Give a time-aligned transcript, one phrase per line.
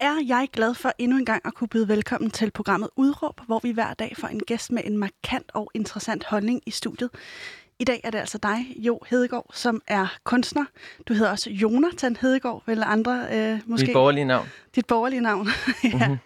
[0.00, 3.60] er jeg glad for endnu en gang at kunne byde velkommen til programmet Udråb, hvor
[3.62, 7.10] vi hver dag får en gæst med en markant og interessant holdning i studiet.
[7.78, 10.64] I dag er det altså dig, Jo Hedegaard, som er kunstner.
[11.08, 13.86] Du hedder også Jonathan Hedegaard, eller andre øh, måske.
[13.86, 14.48] Dit borgerlige navn.
[14.74, 15.48] Dit borgerlige navn,
[15.84, 16.08] ja.
[16.08, 16.18] Mm-hmm.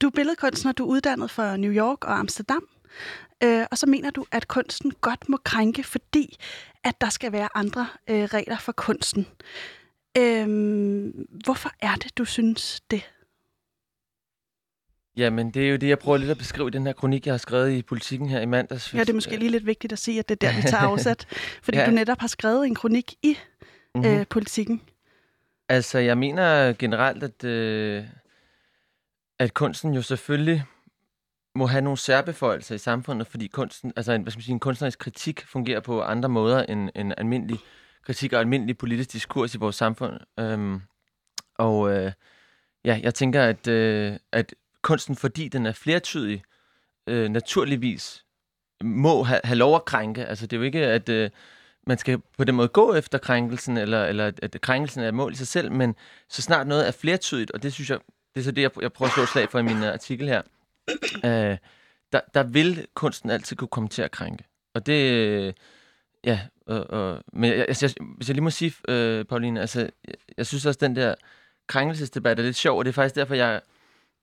[0.00, 2.66] Du er billedkunstner, du er uddannet for New York og Amsterdam.
[3.42, 6.36] Øh, og så mener du, at kunsten godt må krænke, fordi
[6.84, 9.26] at der skal være andre øh, regler for kunsten.
[10.18, 10.46] Øh,
[11.44, 13.02] hvorfor er det, du synes det?
[15.16, 17.32] Jamen, det er jo det, jeg prøver lidt at beskrive i den her kronik, jeg
[17.32, 18.94] har skrevet i Politiken her i mandags.
[18.94, 20.82] Ja, det er måske lige lidt vigtigt at sige, at det er der, vi tager
[20.92, 21.26] afsat.
[21.62, 21.86] fordi ja.
[21.86, 23.38] du netop har skrevet en kronik i
[23.94, 24.10] mm-hmm.
[24.10, 24.82] øh, Politiken.
[25.68, 28.04] Altså, jeg mener generelt, at, øh,
[29.38, 30.64] at kunsten jo selvfølgelig
[31.54, 34.60] må have nogle særbeføjelser i samfundet, fordi kunsten, altså en, hvad skal man sige, en
[34.60, 37.58] kunstnerisk kritik fungerer på andre måder end en almindelig
[38.04, 40.20] kritik og almindelig politisk diskurs i vores samfund.
[40.40, 40.80] Øhm,
[41.58, 42.12] og øh,
[42.84, 44.54] ja, jeg tænker, at, øh, at
[44.86, 46.42] kunsten, fordi den er flertydig,
[47.06, 48.24] øh, naturligvis
[48.84, 50.24] må ha- have lov at krænke.
[50.26, 51.30] Altså, det er jo ikke, at øh,
[51.86, 55.32] man skal på den måde gå efter krænkelsen, eller, eller at krænkelsen er et mål
[55.32, 55.94] i sig selv, men
[56.28, 57.98] så snart noget er flertydigt, og det synes jeg,
[58.34, 60.28] det er så det, jeg, jeg prøver at slå slag for i min øh, artikel
[60.28, 60.42] her,
[61.24, 61.56] øh,
[62.12, 64.44] der, der vil kunsten altid kunne komme til at krænke.
[64.74, 65.52] Og det, øh,
[66.24, 70.14] ja, øh, øh, men jeg, jeg, hvis jeg lige må sige, øh, Pauline, altså, jeg,
[70.36, 71.14] jeg synes også, den der
[71.66, 73.60] krænkelsesdebat er lidt sjov, og det er faktisk derfor, jeg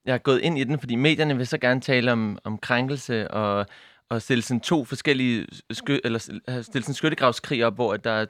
[0.05, 3.31] jeg er gået ind i den, fordi medierne vil så gerne tale om, om krænkelse
[3.31, 3.65] og,
[4.09, 6.19] og stille sådan to forskellige sky, eller
[6.61, 8.25] stille sådan skyttegravskrig op, hvor der er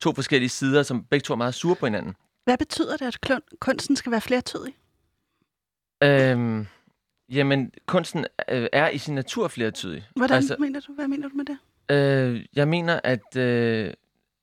[0.00, 2.16] to forskellige sider, som begge to er meget sure på hinanden.
[2.44, 4.74] Hvad betyder det, at kunsten skal være flertydig?
[6.02, 6.66] Øhm,
[7.28, 10.08] jamen, kunsten øh, er i sin natur flertydig.
[10.16, 10.92] Hvordan altså, mener du?
[10.92, 11.58] Hvad mener du med det?
[11.90, 13.92] Øh, jeg mener, at øh,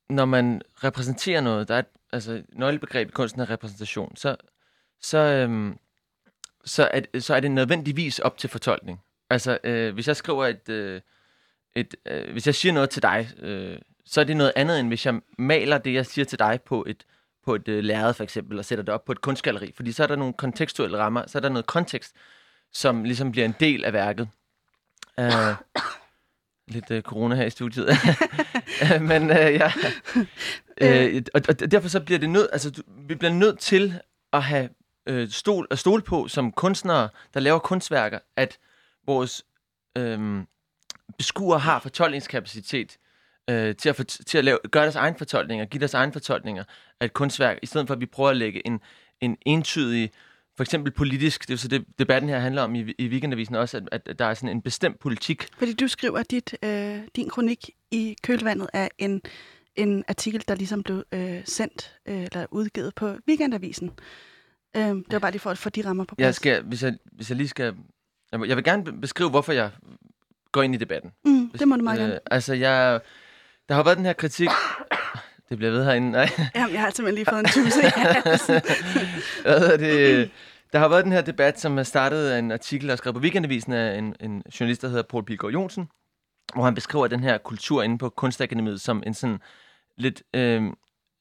[0.09, 4.36] når man repræsenterer noget, der er et, altså nøglebegreb i kunsten er repræsentation, så,
[5.02, 5.76] så, øh,
[6.66, 9.00] så er, så er det nødvendigvis op til fortolkning.
[9.30, 10.70] Altså, øh, hvis jeg skriver et...
[10.70, 11.02] Øh,
[11.75, 14.88] et øh, hvis jeg siger noget til dig, øh, så er det noget andet, end
[14.88, 17.05] hvis jeg maler det, jeg siger til dig på et,
[17.45, 19.71] på et øh, lærred for eksempel, og sætter det op på et kunstgalleri.
[19.76, 22.15] Fordi så er der nogle kontekstuelle rammer, så er der noget kontekst,
[22.71, 24.30] som ligesom bliver en del af værket.
[25.17, 25.55] Uh,
[26.67, 27.88] lidt uh, corona her i studiet.
[29.09, 29.71] Men uh, ja.
[30.82, 33.99] Uh, og, og derfor så bliver det nødt, altså du, vi bliver nødt til
[34.33, 34.70] at have
[35.08, 38.58] øh, stol, at stole på som kunstnere, der laver kunstværker, at
[39.05, 39.45] vores
[39.97, 40.43] øh,
[41.17, 42.97] beskuer har fortolkningskapacitet
[43.49, 46.64] øh, til, at, for, til at lave, gøre deres egen fortolkninger, give deres egen fortolkninger
[46.99, 48.80] af et kunstværk, i stedet for at vi prøver at lægge en,
[49.21, 50.11] en entydig,
[50.58, 53.55] for eksempel politisk, det er jo så det, debatten her handler om i, i weekendavisen
[53.55, 55.47] også, at, at der er sådan en bestemt politik.
[55.58, 59.21] Fordi du skriver, dit, øh, din kronik i kølvandet er en,
[59.75, 63.91] en artikel, der ligesom blev øh, sendt øh, eller udgivet på weekendavisen.
[64.76, 66.26] Øhm, det var bare lige for at få de rammer på plads.
[66.26, 67.76] Jeg skal, hvis, jeg, hvis jeg lige skal...
[68.32, 69.72] Jeg vil gerne beskrive, hvorfor jeg
[70.52, 71.11] går ind i debatten.
[71.26, 72.20] Mm, hvis, det må du meget øh, gerne.
[72.32, 73.02] Altså, jeg...
[73.70, 74.50] Der har været den her kritik...
[75.50, 76.30] Det bliver ved herinde, nej.
[76.56, 77.82] Jamen, jeg har simpelthen lige fået en tusse.
[79.44, 80.32] Hvad det?
[80.73, 83.16] Der har været den her debat, som er startet af en artikel, der er skrevet
[83.16, 85.88] på Weekendavisen af en, en journalist, der hedder Paul Pilgaard Jonsen,
[86.54, 89.39] hvor han beskriver den her kultur inde på Kunstakademiet som en sådan
[89.98, 90.64] lidt øh,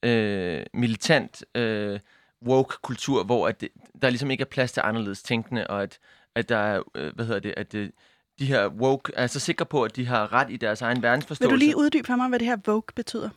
[0.03, 1.45] øh, militant...
[1.55, 1.99] Øh,
[2.45, 3.69] woke-kultur, hvor at det,
[4.01, 5.99] der ligesom ikke er plads til anderledes tænkende, og at,
[6.35, 7.91] at der er, øh, hvad hedder det, at det,
[8.39, 11.51] de her woke er så sikre på, at de har ret i deres egen verdensforståelse.
[11.51, 13.29] Vil du lige uddybe for mig, hvad det her woke betyder?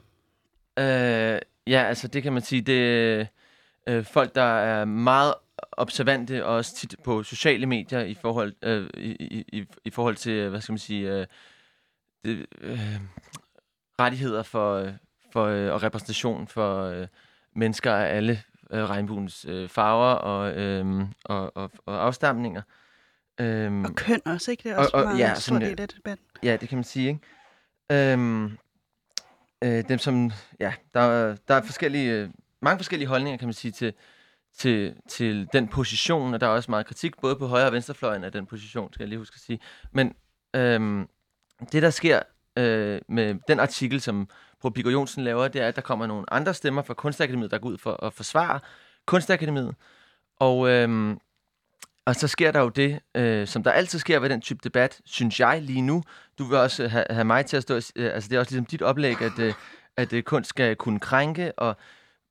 [0.79, 3.29] Øh, ja, altså det kan man sige, det
[3.87, 5.35] øh, folk, der er meget
[5.73, 10.49] observante, og også tit på sociale medier i forhold, øh, i, i, i forhold til,
[10.49, 11.27] hvad skal man sige, øh,
[12.25, 13.01] det, øh,
[14.01, 14.91] rettigheder for,
[15.33, 17.07] for øh, og repræsentation for øh,
[17.55, 22.63] mennesker af alle øh, regnbuens øh, farver og, øh, og, og, og afstamninger.
[23.41, 24.63] Øhm, og køn også, ikke?
[24.63, 26.27] Det er også og, og, meget ja, stor del af debatten.
[26.43, 28.13] Ja, det kan man sige, ikke?
[28.13, 28.59] Øhm,
[29.65, 32.29] øh, dem som, ja, der, der er forskellige, øh,
[32.63, 33.93] mange forskellige holdninger, kan man sige, til,
[34.57, 38.25] til, til den position, og der er også meget kritik, både på højre og venstrefløjen
[38.25, 39.61] af den position, skal jeg lige huske at sige.
[39.93, 40.15] Men
[40.57, 41.09] øhm,
[41.73, 42.23] det, der sker
[42.59, 44.29] øh, med den artikel, som
[44.67, 47.59] Pro Bigger Jonsen laver, det er, at der kommer nogle andre stemmer fra Kunstakademiet, der
[47.59, 48.61] går ud for at forsvare
[49.07, 49.75] Kunstakademiet.
[50.41, 51.19] Og, øhm,
[52.07, 55.01] og så sker der jo det, øh, som der altid sker ved den type debat,
[55.05, 56.03] synes jeg lige nu.
[56.39, 58.65] Du vil også have, have mig til at stå, øh, altså det er også ligesom
[58.67, 59.55] dit oplæg, at, øh,
[59.97, 61.77] at øh, kunst skal kunne krænke, og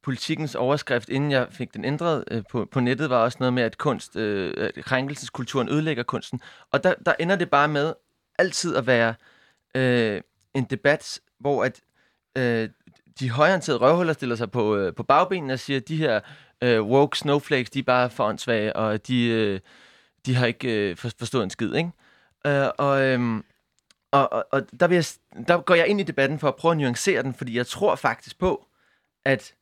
[0.03, 3.63] politikens overskrift, inden jeg fik den ændret øh, på, på nettet, var også noget med,
[3.63, 6.41] at kunst, øh, krænkelseskulturen ødelægger kunsten.
[6.71, 7.93] Og der, der ender det bare med
[8.39, 9.15] altid at være
[9.75, 10.21] øh,
[10.53, 11.81] en debat, hvor at
[12.35, 12.69] øh,
[13.19, 16.19] de højorienterede røvhuller stiller sig på, øh, på bagbenene og siger, at de her
[16.61, 19.59] øh, woke snowflakes, de er bare for åndssvage, og de, øh,
[20.25, 21.91] de har ikke øh, forstået en skid, ikke?
[22.45, 23.41] Øh, og, øh,
[24.11, 25.05] og, og, og der, vil jeg,
[25.47, 27.95] der går jeg ind i debatten for at prøve at nuancere den, fordi jeg tror
[27.95, 28.67] faktisk på,
[29.25, 29.53] at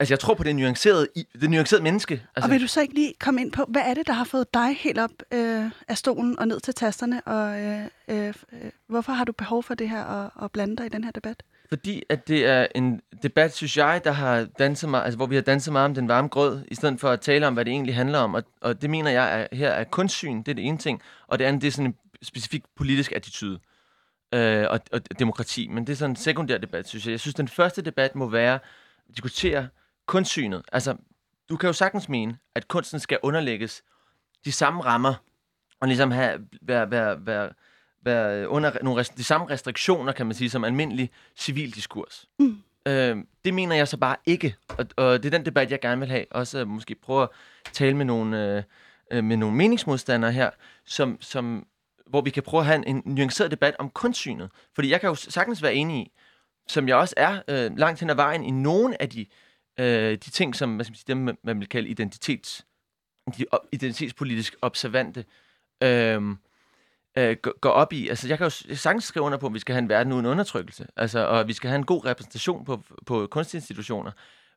[0.00, 1.08] Altså, jeg tror på det nuancerede,
[1.40, 2.14] det nuancerede menneske.
[2.36, 4.24] Altså, og vil du så ikke lige komme ind på, hvad er det, der har
[4.24, 8.70] fået dig helt op øh, af stolen og ned til tasterne, og øh, øh, øh
[8.86, 11.42] hvorfor har du behov for det her og, og blande dig i den her debat?
[11.70, 15.34] Fordi at det er en debat, synes jeg, der har danset meget, altså, hvor vi
[15.34, 17.70] har danset meget om den varme grød, i stedet for at tale om, hvad det
[17.70, 18.34] egentlig handler om.
[18.34, 21.38] Og, og det mener jeg er, her er kunstsyn, det er det ene ting, og
[21.38, 23.58] det andet det er sådan en specifik politisk attitude
[24.34, 25.68] øh, og, og demokrati.
[25.68, 27.10] Men det er sådan en sekundær debat, synes jeg.
[27.10, 28.54] Jeg synes, den første debat må være
[29.08, 29.68] at diskutere
[30.06, 30.62] kunstsynet.
[30.72, 30.96] Altså,
[31.48, 33.82] du kan jo sagtens mene, at kunsten skal underlægges
[34.44, 35.14] de samme rammer,
[35.80, 37.50] og ligesom have, være, være, være,
[38.02, 42.28] være under nogle de samme restriktioner, kan man sige, som almindelig civil diskurs.
[42.38, 42.62] Mm.
[42.86, 46.00] Øh, det mener jeg så bare ikke, og, og det er den debat, jeg gerne
[46.00, 46.24] vil have.
[46.30, 47.28] Også uh, måske prøve at
[47.72, 48.64] tale med nogle,
[49.12, 50.50] uh, med nogle meningsmodstandere her,
[50.84, 51.66] som, som,
[52.06, 54.50] hvor vi kan prøve at have en, en nuanceret debat om kunstsynet.
[54.74, 56.12] Fordi jeg kan jo sagtens være enig i,
[56.68, 59.26] som jeg også er øh, langt hen ad vejen i nogle af de
[59.80, 62.66] øh, de ting, som hvad skal man, sige, dem, man vil kalde identitets,
[63.38, 65.24] de identitetspolitisk observante,
[65.82, 66.22] øh,
[67.18, 68.08] øh, går op i.
[68.08, 70.26] Altså, jeg kan jo sagtens skrive under på, at vi skal have en verden uden
[70.26, 74.10] undertrykkelse, altså, og vi skal have en god repræsentation på, på kunstinstitutioner.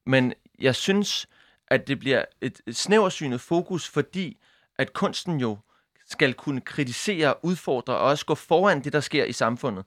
[0.05, 1.27] Men jeg synes,
[1.67, 4.37] at det bliver et, et snæversynet fokus, fordi
[4.77, 5.57] at kunsten jo
[6.09, 9.85] skal kunne kritisere, udfordre og også gå foran det, der sker i samfundet.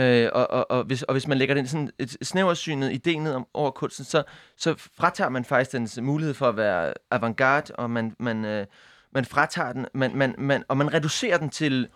[0.00, 3.32] Øh, og, og, og, hvis, og hvis man lægger den sådan et snæversynet idé ned
[3.32, 4.22] om, over kunsten, så,
[4.56, 8.66] så fratager man faktisk dens mulighed for at være avantgarde, og man, man, øh,
[9.12, 11.88] man fratager den, man, man, man, og man reducerer den til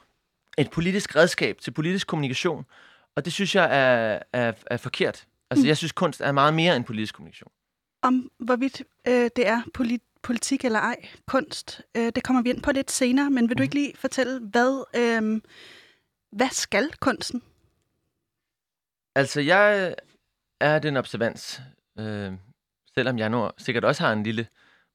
[0.59, 2.65] et politisk redskab, til politisk kommunikation.
[3.17, 5.27] Og det synes jeg er, er, er forkert.
[5.51, 5.69] Altså, mm.
[5.69, 7.51] jeg synes, kunst er meget mere end politisk kommunikation.
[8.03, 12.63] Om hvorvidt øh, det er polit- politik eller ej, kunst, øh, det kommer vi ind
[12.63, 15.41] på lidt senere, men vil du ikke lige fortælle, hvad, øh,
[16.33, 17.43] hvad skal kunsten?
[19.15, 19.95] Altså, jeg
[20.61, 21.61] er den observans,
[21.99, 22.33] øh,
[22.95, 24.47] selvom jeg nu sikkert også har en lille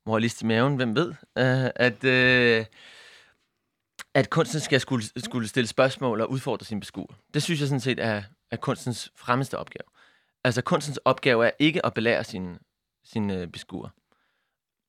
[0.06, 2.66] moralist i maven, hvem ved, øh, at, øh,
[4.18, 7.14] at kunsten skal skulle, skulle stille spørgsmål og udfordre sin beskuer.
[7.34, 9.88] Det synes jeg sådan set er, er kunstens fremmeste opgave.
[10.44, 12.58] Altså, kunstens opgave er ikke at belære sin,
[13.04, 13.90] sin øh, beskuer.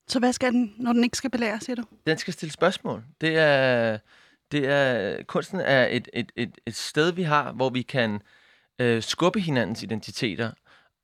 [0.09, 1.85] Så hvad skal den, når den ikke skal belære, siger du?
[2.07, 3.05] Den skal stille spørgsmål.
[3.21, 3.99] Det er,
[4.53, 8.21] det er, kunsten er et, et, et, et sted, vi har, hvor vi kan
[8.79, 10.51] øh, skubbe hinandens identiteter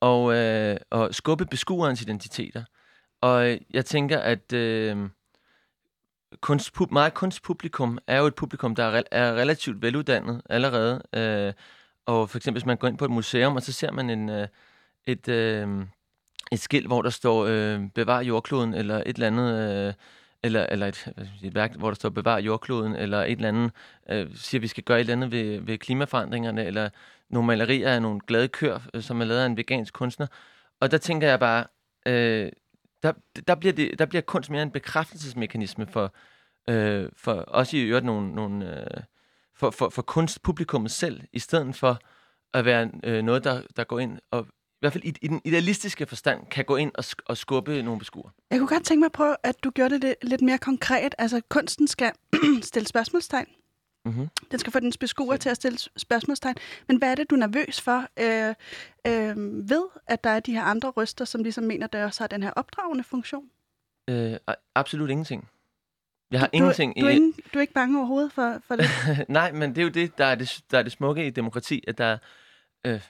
[0.00, 2.64] og, øh, og skubbe beskuerens identiteter.
[3.20, 5.08] Og øh, jeg tænker, at øh,
[6.40, 11.02] kunst, meget kunstpublikum er jo et publikum, der er, er relativt veluddannet allerede.
[11.12, 11.52] Øh,
[12.06, 14.28] og for eksempel, hvis man går ind på et museum, og så ser man en,
[14.28, 14.48] øh,
[15.06, 15.68] et, øh,
[16.52, 19.86] et skilt, hvor der står øh, bevar jordkloden, eller et eller andet...
[19.88, 19.94] Øh,
[20.44, 23.70] eller, eller et, et værk, hvor der står bevar jordkloden, eller et eller andet,
[24.10, 26.88] øh, siger, at vi skal gøre et eller andet ved, ved klimaforandringerne, eller
[27.28, 30.26] nogle malerier af nogle glade køer, øh, som er lavet af en vegansk kunstner.
[30.80, 31.64] Og der tænker jeg bare,
[32.06, 32.52] øh,
[33.04, 33.12] der,
[33.48, 36.14] der, bliver det, der bliver kunst mere en bekræftelsesmekanisme for,
[36.68, 39.02] øh, for også i øvrigt nogle, nogle øh,
[39.56, 41.98] for, for, for kunstpublikummet selv, i stedet for
[42.54, 45.40] at være øh, noget, der, der går ind og i hvert fald i, i den
[45.44, 48.30] idealistiske forstand, kan gå ind og, sk- og skubbe nogle beskuer.
[48.50, 51.14] Jeg kunne godt tænke mig at prøve, at du gjorde det lidt mere konkret.
[51.18, 52.12] Altså, kunsten skal
[52.62, 53.46] stille spørgsmålstegn
[54.04, 54.28] Mm-hmm.
[54.50, 56.56] Den skal få dens beskuer til at stille spørgsmålstegn.
[56.88, 58.54] Men hvad er det, du er nervøs for øh,
[59.06, 59.36] øh,
[59.70, 62.42] ved, at der er de her andre røster, som ligesom mener, der også har den
[62.42, 63.44] her opdragende funktion?
[64.08, 64.36] Øh,
[64.74, 65.48] absolut ingenting.
[66.30, 66.94] Jeg har du, ingenting...
[66.96, 68.86] Du, du, er ingen, du er ikke bange overhovedet for, for det?
[69.28, 71.84] Nej, men det er jo det, der er det, der er det smukke i demokrati,
[71.88, 72.18] at der
[72.84, 73.00] øh,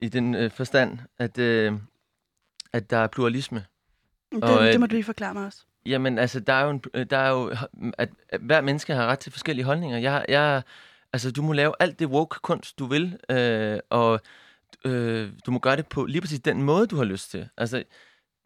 [0.00, 1.72] i den øh, forstand, at, øh,
[2.72, 3.64] at der er pluralisme.
[4.32, 5.64] Det, og, det må du lige forklare mig også.
[5.86, 7.54] Jamen, altså, der er jo, en, øh, der er jo
[7.98, 9.98] at, at hver menneske har ret til forskellige holdninger.
[9.98, 10.62] Jeg, jeg,
[11.12, 14.20] altså, du må lave alt det woke-kunst, du vil, øh, og
[14.84, 17.48] øh, du må gøre det på lige præcis den måde, du har lyst til.
[17.56, 17.84] Altså,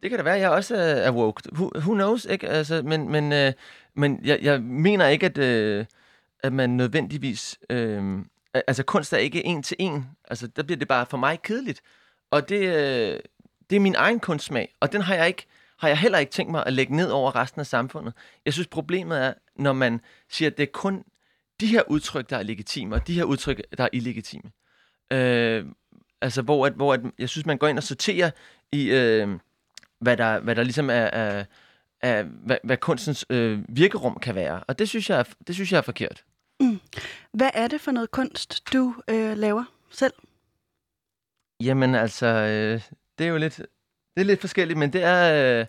[0.02, 1.42] det kan da være, at jeg også er woke.
[1.52, 2.48] Who, who knows, ikke?
[2.48, 3.52] Altså, men men, øh,
[3.94, 5.84] men jeg, jeg mener ikke, at, øh,
[6.42, 7.58] at man nødvendigvis...
[7.70, 8.18] Øh,
[8.54, 10.06] altså, kunst er ikke en til en.
[10.30, 11.80] Altså, der bliver det bare for mig kedeligt.
[12.30, 13.20] Og det, øh,
[13.70, 15.46] det er min egen kunstsmag, og den har jeg ikke
[15.82, 18.14] har jeg heller ikke tænkt mig at lægge ned over resten af samfundet.
[18.44, 21.04] Jeg synes, problemet er, når man siger, at det er kun
[21.60, 24.50] de her udtryk, der er legitime, og de her udtryk, der er illegitime.
[25.12, 25.66] Øh,
[26.20, 28.30] altså, hvor, at, hvor at, jeg synes, man går ind og sorterer
[28.72, 29.28] i, øh,
[30.00, 31.44] hvad, der, hvad der ligesom er, er,
[32.00, 34.64] er hvad, hvad kunstens øh, virkerum kan være.
[34.68, 36.24] Og det synes jeg er, det synes jeg er forkert.
[36.60, 36.80] Mm.
[37.32, 40.14] Hvad er det for noget kunst, du øh, laver selv?
[41.60, 42.82] Jamen altså, øh,
[43.18, 43.62] det er jo lidt
[44.14, 45.66] det er lidt forskelligt, men det er øh,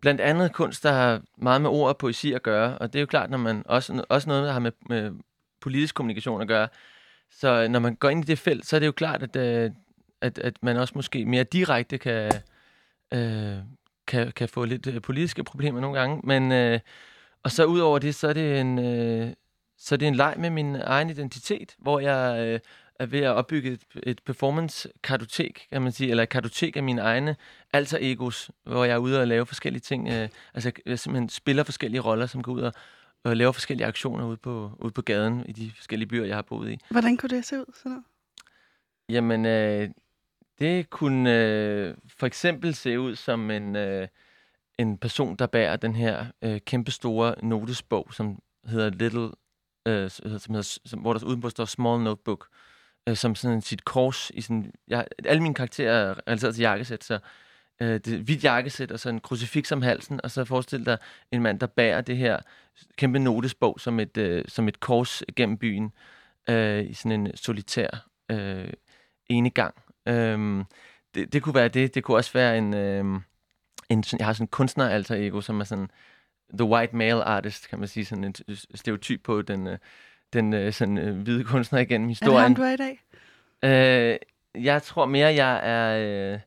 [0.00, 2.78] blandt andet kunst, der har meget med ord og poesi at gøre.
[2.78, 5.12] Og det er jo klart, når man også, også noget, der har med, med
[5.60, 6.68] politisk kommunikation at gøre.
[7.30, 9.36] Så øh, når man går ind i det felt, så er det jo klart, at,
[9.36, 9.70] øh,
[10.20, 12.32] at, at man også måske mere direkte kan,
[13.14, 13.56] øh,
[14.06, 16.20] kan, kan få lidt øh, politiske problemer nogle gange.
[16.24, 16.80] Men, øh,
[17.42, 19.32] og så ud over det, så er det en, øh,
[19.78, 22.60] så er det en leg med min egen identitet, hvor jeg øh,
[23.00, 27.02] er ved at opbygge et, et performance-kartotek, kan man sige, eller et kartotek af mine
[27.02, 27.36] egne
[27.72, 30.08] alter egos, hvor jeg er ude og lave forskellige ting.
[30.08, 32.72] Øh, altså jeg simpelthen spiller forskellige roller, som går ud og,
[33.24, 36.42] og laver forskellige aktioner ude på, ude på gaden i de forskellige byer, jeg har
[36.42, 36.78] boet i.
[36.90, 37.72] Hvordan kunne det se ud?
[37.74, 38.04] Sådan noget?
[39.08, 39.90] Jamen, øh,
[40.58, 44.08] det kunne øh, for eksempel se ud som en, øh,
[44.78, 49.30] en person, der bærer den her øh, kæmpe store notesbog, som hedder Little,
[49.86, 52.69] øh, som hedder, som, hvor der udenpå står Small Notebook, øh,
[53.08, 57.04] Øh, som sådan sit kors i sådan, jeg, alle mine karakterer er relateret til jakkesæt,
[57.04, 57.18] så
[57.80, 60.98] øh, det hvidt jakkesæt og så en krucifix om halsen, og så forestil dig
[61.32, 62.38] en mand, der bærer det her
[62.96, 65.92] kæmpe notesbog som et, øh, som et kors gennem byen,
[66.48, 68.72] øh, i sådan en solitær øh,
[69.28, 69.74] enegang.
[70.08, 70.64] Øh,
[71.14, 71.94] det, det kunne være det.
[71.94, 72.74] Det kunne også være en...
[72.74, 73.20] Øh,
[73.88, 75.90] en sådan, jeg har sådan en kunstner alter ego, som er sådan
[76.58, 78.04] the white male artist, kan man sige.
[78.04, 78.34] Sådan en
[78.74, 79.78] stereotyp på den, øh,
[80.32, 82.36] den øh, sådan, øh, hvide kunstner igennem historien.
[82.36, 84.12] Er det ham, du er i dag?
[84.12, 84.18] Øh,
[84.64, 85.96] jeg tror mere, jeg er...
[86.32, 86.40] Øh,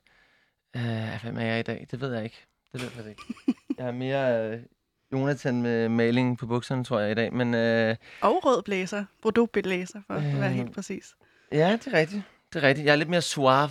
[0.76, 1.86] øh, hvem er jeg i dag?
[1.90, 2.46] Det ved jeg ikke.
[2.72, 3.22] Det ved jeg ikke.
[3.78, 4.60] jeg er mere øh,
[5.12, 7.32] Jonathan med maling på bukserne, tror jeg, i dag.
[7.32, 9.04] Men, øh, Og rød blæser.
[9.22, 11.14] Bordeaux-blæser, for øh, at være helt præcis.
[11.52, 12.22] Ja, det er rigtigt.
[12.52, 12.86] Det er rigtigt.
[12.86, 13.70] Jeg er lidt mere suave,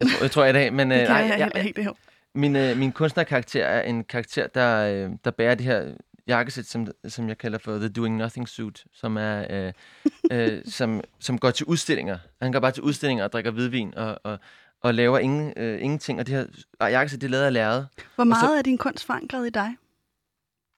[0.00, 0.72] jeg tror, jeg, tror jeg i dag.
[0.72, 1.88] Men, det øh, kan nej, jeg, jeg helt det
[2.34, 5.94] min, øh, min kunstnerkarakter er en karakter, der, øh, der bærer det her
[6.30, 9.72] jakkesæt, som, som jeg kalder for The Doing Nothing Suit, som er øh,
[10.32, 12.18] øh, som, som går til udstillinger.
[12.42, 14.38] Han går bare til udstillinger og drikker hvidvin og, og,
[14.80, 16.20] og laver ingen, øh, ingenting.
[16.20, 17.84] Og det her jakkesæt, det er lavet af lærred.
[18.14, 19.76] Hvor meget så, er din kunst forankret i dig?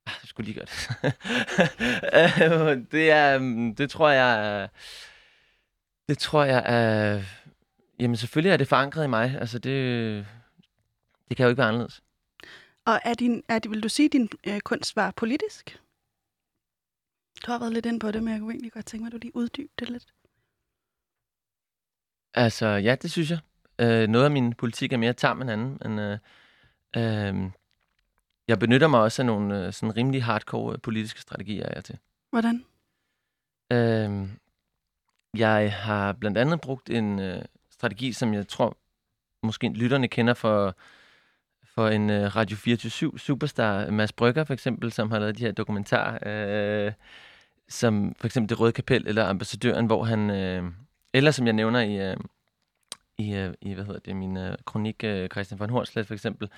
[0.07, 0.67] Ah, jeg skulle lige gøre
[2.77, 2.89] det.
[2.93, 4.69] det er, mm, det tror jeg,
[6.09, 7.23] det tror jeg er,
[8.01, 9.37] jamen selvfølgelig er det forankret i mig.
[9.41, 10.27] Altså det,
[11.29, 12.03] det kan jo ikke være anderledes.
[12.87, 15.81] Og er din, er, vil du sige, at din øh, kunst var politisk?
[17.47, 19.13] Du har været lidt ind på det, men jeg kunne egentlig godt tænke mig, at
[19.13, 20.15] du lige uddyber det lidt.
[22.35, 23.39] Altså, ja, det synes jeg.
[23.79, 26.19] Øh, noget af min politik er mere tam end anden, men øh,
[26.97, 27.51] øh,
[28.49, 31.99] jeg benytter mig også af nogle øh, sådan rimelig hardcore politiske strategier af til.
[32.31, 32.65] Hvordan?
[33.73, 34.29] Øh,
[35.37, 38.77] jeg har blandt andet brugt en øh, strategi, som jeg tror,
[39.43, 40.77] måske lytterne kender for
[41.75, 45.53] for en øh, Radio 24 superstar, Mads Brygger for eksempel, som har lavet de her
[45.53, 46.19] dokumentarer,
[46.87, 46.93] øh,
[47.69, 50.65] som for eksempel Det Røde Kapel eller Ambassadøren, hvor han, øh,
[51.15, 52.17] eller som jeg nævner i, øh,
[53.19, 56.49] i, øh, i hvad hedder det, min øh, kronik, øh, Christian von Hornslet for eksempel,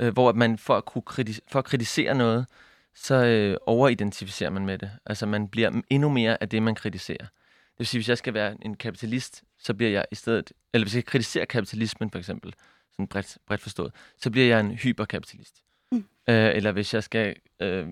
[0.00, 2.46] øh, hvor man for at, kunne kritis- for at kritisere noget,
[2.94, 4.90] så øh, overidentificerer man med det.
[5.06, 7.26] Altså man bliver endnu mere af det, man kritiserer.
[7.72, 10.84] Det vil sige, hvis jeg skal være en kapitalist, så bliver jeg i stedet, eller
[10.84, 12.54] hvis jeg kritiserer kapitalismen for eksempel,
[12.92, 15.62] sådan bredt, bredt forstået, så bliver jeg en hyperkapitalist.
[15.92, 16.04] Mm.
[16.28, 17.88] Øh, eller hvis jeg skal øh,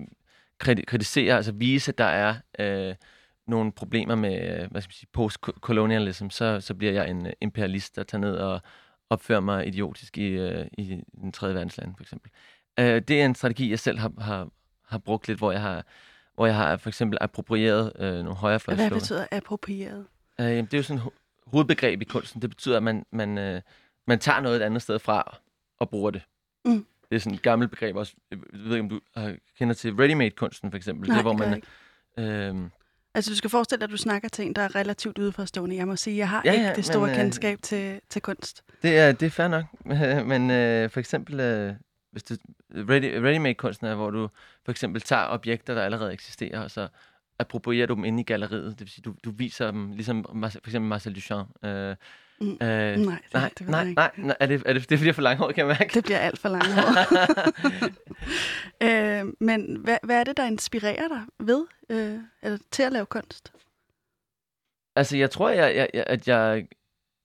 [0.59, 2.95] kritisere, altså vise, at der er øh,
[3.47, 8.03] nogle problemer med hvad skal man sige, post-colonialism, så, så bliver jeg en imperialist, der
[8.03, 8.61] tager ned og
[9.09, 12.31] opfører mig idiotisk i, øh, i den tredje verdensland, for eksempel.
[12.79, 14.49] Øh, det er en strategi, jeg selv har, har,
[14.85, 15.85] har brugt lidt, hvor jeg har,
[16.35, 18.89] hvor jeg har for eksempel approprieret øh, nogle højrefløjsslående.
[18.89, 20.05] Hvad betyder approprieret?
[20.39, 21.11] Øh, det er jo sådan et
[21.47, 22.41] hovedbegreb i kunsten.
[22.41, 23.61] Det betyder, at man, man, øh,
[24.07, 25.37] man tager noget et andet sted fra
[25.79, 26.21] og bruger det.
[26.65, 26.85] Mm.
[27.09, 28.13] Det er sådan et gammelt begreb også.
[28.31, 28.99] Jeg ved ikke, om du
[29.57, 31.09] kender til ready-made-kunsten, for eksempel.
[31.09, 31.63] Nej, det, hvor man,
[32.17, 32.71] øhm,
[33.13, 35.75] Altså, du skal forestille dig, at du snakker til en, der er relativt udforstående.
[35.75, 38.21] Jeg må sige, jeg har ja, ikke ja, det store men, øh, kendskab til, til
[38.21, 38.63] kunst.
[38.81, 39.65] Det er, det er fair nok.
[40.31, 41.73] men øh, for eksempel, øh,
[42.11, 42.35] hvis du,
[42.71, 44.29] ready, ready-made-kunsten er, hvor du
[44.65, 46.87] for eksempel tager objekter, der allerede eksisterer, og så
[47.39, 48.71] approprierer du dem ind i galleriet.
[48.71, 51.65] Det vil sige, du, du viser dem, ligesom for eksempel Marcel Duchamp.
[51.65, 51.95] Øh,
[52.41, 52.51] Mm.
[52.51, 55.21] Øh, nej, det, nej, det nej, nej, nej, er det, er det, det bliver for
[55.21, 55.93] langt kan jeg mærke.
[55.93, 56.67] Det bliver alt for langt
[58.83, 63.05] øh, men hvad, hvad er det, der inspirerer dig ved, øh, eller til at lave
[63.05, 63.53] kunst?
[64.95, 66.67] Altså, jeg tror, jeg, jeg, at jeg...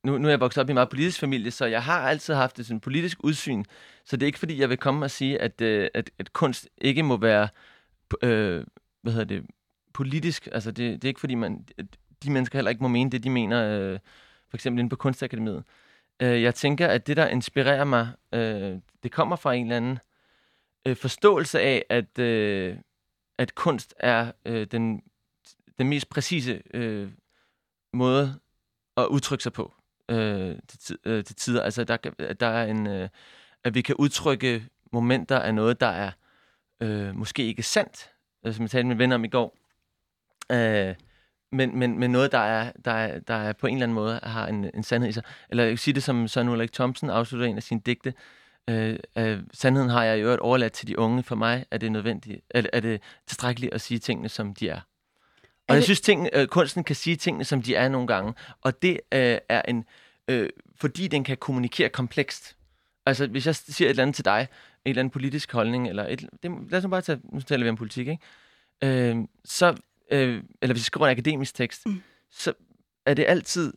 [0.04, 2.34] Nu, nu er jeg vokset op i en meget politisk familie, så jeg har altid
[2.34, 3.64] haft et sådan politisk udsyn.
[4.04, 6.68] Så det er ikke, fordi jeg vil komme og sige, at, øh, at, at kunst
[6.78, 7.48] ikke må være
[8.22, 8.64] øh,
[9.02, 9.46] hvad hedder det,
[9.94, 10.48] politisk.
[10.52, 11.66] Altså, det, det er ikke, fordi man,
[12.22, 13.80] de mennesker heller ikke må mene det, de mener...
[13.80, 13.98] Øh,
[14.56, 15.64] for eksempel inde på Kunstakademiet.
[16.22, 19.98] Øh, jeg tænker, at det, der inspirerer mig, øh, det kommer fra en eller anden
[20.86, 22.76] øh, forståelse af, at, øh,
[23.38, 25.02] at kunst er øh, den,
[25.78, 27.10] den mest præcise øh,
[27.92, 28.40] måde
[28.96, 29.74] at udtrykke sig på
[30.08, 31.62] øh, til, øh, til tider.
[31.62, 31.96] Altså, der,
[32.40, 32.86] der er en...
[32.86, 33.08] Øh,
[33.64, 36.10] at vi kan udtrykke momenter af noget, der er
[36.80, 38.10] øh, måske ikke sandt,
[38.42, 39.56] altså, som jeg talte med venner om i går,
[40.52, 40.94] øh,
[41.52, 44.20] men, men, men noget, der er, der, er, der er på en eller anden måde
[44.22, 45.22] har en, en sandhed i sig.
[45.50, 48.14] Eller jeg kan sige det, som Søren Ulrik Thomsen afslutter en af sine digte,
[48.70, 51.22] Øh, øh, sandheden har jeg i øvrigt overladt til de unge.
[51.22, 54.76] For mig er det nødvendigt, er, er det tilstrækkeligt at sige tingene, som de er.
[54.76, 54.80] Og
[55.68, 55.84] er jeg det...
[55.84, 58.34] synes, ting, øh, kunsten kan sige tingene, som de er nogle gange.
[58.62, 59.84] Og det øh, er en,
[60.28, 62.56] øh, fordi den kan kommunikere komplekst.
[63.06, 64.48] Altså, hvis jeg siger et eller andet til dig,
[64.84, 67.70] en eller anden politisk holdning, eller et, det, lad os bare tage, nu taler vi
[67.70, 68.22] om politik, ikke?
[68.84, 69.76] Øh, så,
[70.10, 72.02] øh, eller hvis jeg skriver en akademisk tekst, mm.
[72.30, 72.52] så
[73.06, 73.72] er det altid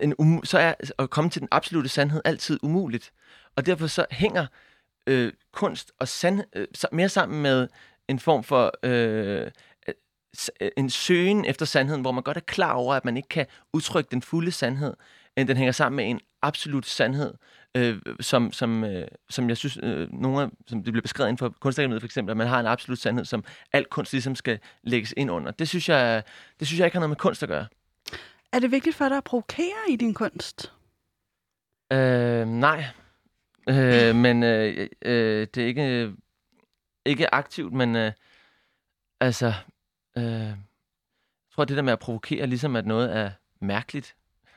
[0.00, 3.12] en um, så er at komme til den absolute sandhed altid umuligt.
[3.56, 4.46] Og derfor så hænger
[5.06, 7.68] øh, kunst og sand, øh, mere sammen med
[8.08, 9.50] en form for øh,
[10.60, 13.46] øh, en søgen efter sandheden, hvor man godt er klar over, at man ikke kan
[13.72, 14.94] udtrykke den fulde sandhed,
[15.36, 17.34] end den hænger sammen med en absolut sandhed,
[17.74, 21.38] øh, som, som, øh, som jeg synes, øh, nogle af, som det bliver beskrevet inden
[21.38, 24.58] for kunstakademiet for eksempel, at man har en absolut sandhed, som alt kunst ligesom skal
[24.82, 25.50] lægges ind under.
[25.50, 26.22] Det synes jeg,
[26.60, 27.66] det synes jeg ikke har noget med kunst at gøre.
[28.52, 30.72] Er det vigtigt for dig at provokere i din kunst?
[31.92, 32.84] Øh, nej,
[33.68, 36.12] Øh, men øh, øh, det er ikke,
[37.04, 38.12] ikke aktivt, men øh,
[39.20, 39.54] altså,
[40.16, 40.56] øh, jeg
[41.54, 44.16] tror, det der med at provokere, ligesom at noget er mærkeligt,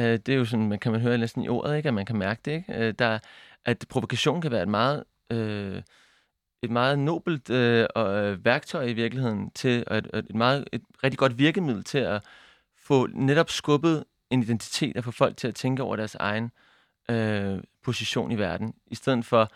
[0.00, 1.88] øh, det er jo sådan, man kan man høre næsten i ordet, ikke?
[1.88, 2.52] at man kan mærke det.
[2.52, 2.74] Ikke?
[2.74, 3.18] Øh, der,
[3.64, 5.82] at provokation kan være et meget, øh,
[6.62, 10.82] et meget nobelt øh, og, øh, værktøj i virkeligheden til, og et, et, meget, et
[11.04, 12.24] rigtig godt virkemiddel til at
[12.76, 16.50] få netop skubbet en identitet og få folk til at tænke over deres egen
[17.10, 19.52] øh, position i verden, i stedet for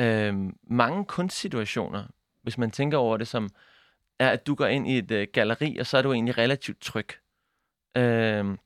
[0.00, 2.04] øh, mange kunstsituationer,
[2.42, 3.48] hvis man tænker over det som,
[4.18, 6.80] er, at du går ind i et øh, galeri, og så er du egentlig relativt
[6.80, 7.08] tryg.
[7.96, 8.56] Øh,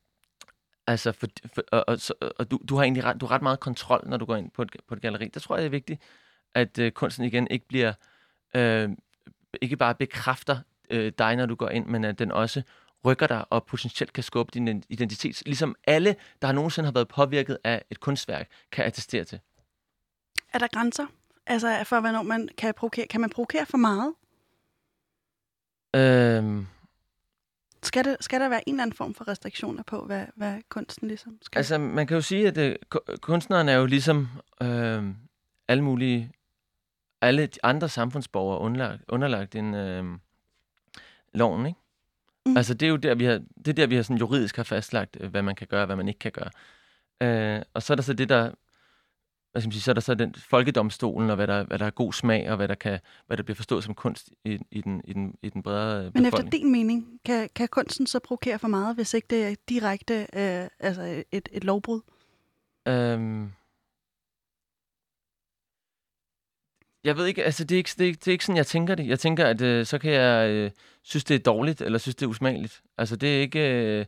[0.91, 1.99] altså, for, for, og, og,
[2.39, 4.51] og du, du har egentlig ret, du har ret meget kontrol, når du går ind
[4.51, 5.29] på et, på et galeri.
[5.29, 6.03] Der tror jeg, det er vigtigt,
[6.55, 7.93] at øh, kunsten igen ikke bliver,
[8.55, 8.89] øh,
[9.63, 10.59] ikke bare bekræfter
[10.91, 12.63] øh, dig, når du går ind, men at den også
[13.05, 17.59] rykker dig og potentielt kan skubbe din identitet, ligesom alle, der nogensinde har været påvirket
[17.65, 19.41] af et kunstværk, kan attestere til.
[20.53, 21.07] Er der grænser?
[21.47, 23.07] Altså for, hvornår man kan provokere?
[23.07, 24.15] Kan man provokere for meget?
[25.97, 26.67] Øhm,
[27.83, 31.09] skal, det, skal der være en eller anden form for restriktioner på, hvad, hvad kunsten
[31.09, 31.59] ligesom skal?
[31.59, 32.77] Altså, man kan jo sige, at øh,
[33.21, 34.29] kunstneren er jo ligesom
[34.63, 35.05] øh,
[35.69, 36.33] alle mulige,
[37.21, 40.05] alle de andre samfundsborgere underlagt, underlagt en øh,
[41.35, 41.79] loven, ikke?
[42.47, 42.57] Mm.
[42.57, 44.63] Altså, det er jo der, vi har, det er der, vi har sådan juridisk har
[44.63, 46.51] fastlagt, øh, hvad man kan gøre, hvad man ikke kan gøre.
[47.21, 48.51] Øh, og så er der så det, der
[49.53, 51.87] hvad skal man sige, så er der så den folkedomstolen, og hvad der, hvad der
[51.87, 54.81] er god smag, og hvad der, kan, hvad der bliver forstået som kunst i, i,
[54.81, 56.23] den, i, den, i den bredere befolkning.
[56.23, 59.55] Men efter din mening, kan, kan kunsten så provokere for meget, hvis ikke det er
[59.69, 62.01] direkte øh, altså et, et lovbrud?
[62.89, 63.53] Øhm,
[67.05, 68.95] jeg ved ikke, altså det er ikke, det er, det er ikke sådan, jeg tænker
[68.95, 69.07] det.
[69.07, 70.71] Jeg tænker, at øh, så kan jeg øh,
[71.03, 72.83] synes, det er dårligt, eller synes, det er usmageligt.
[72.99, 74.07] Altså det er ikke, øh,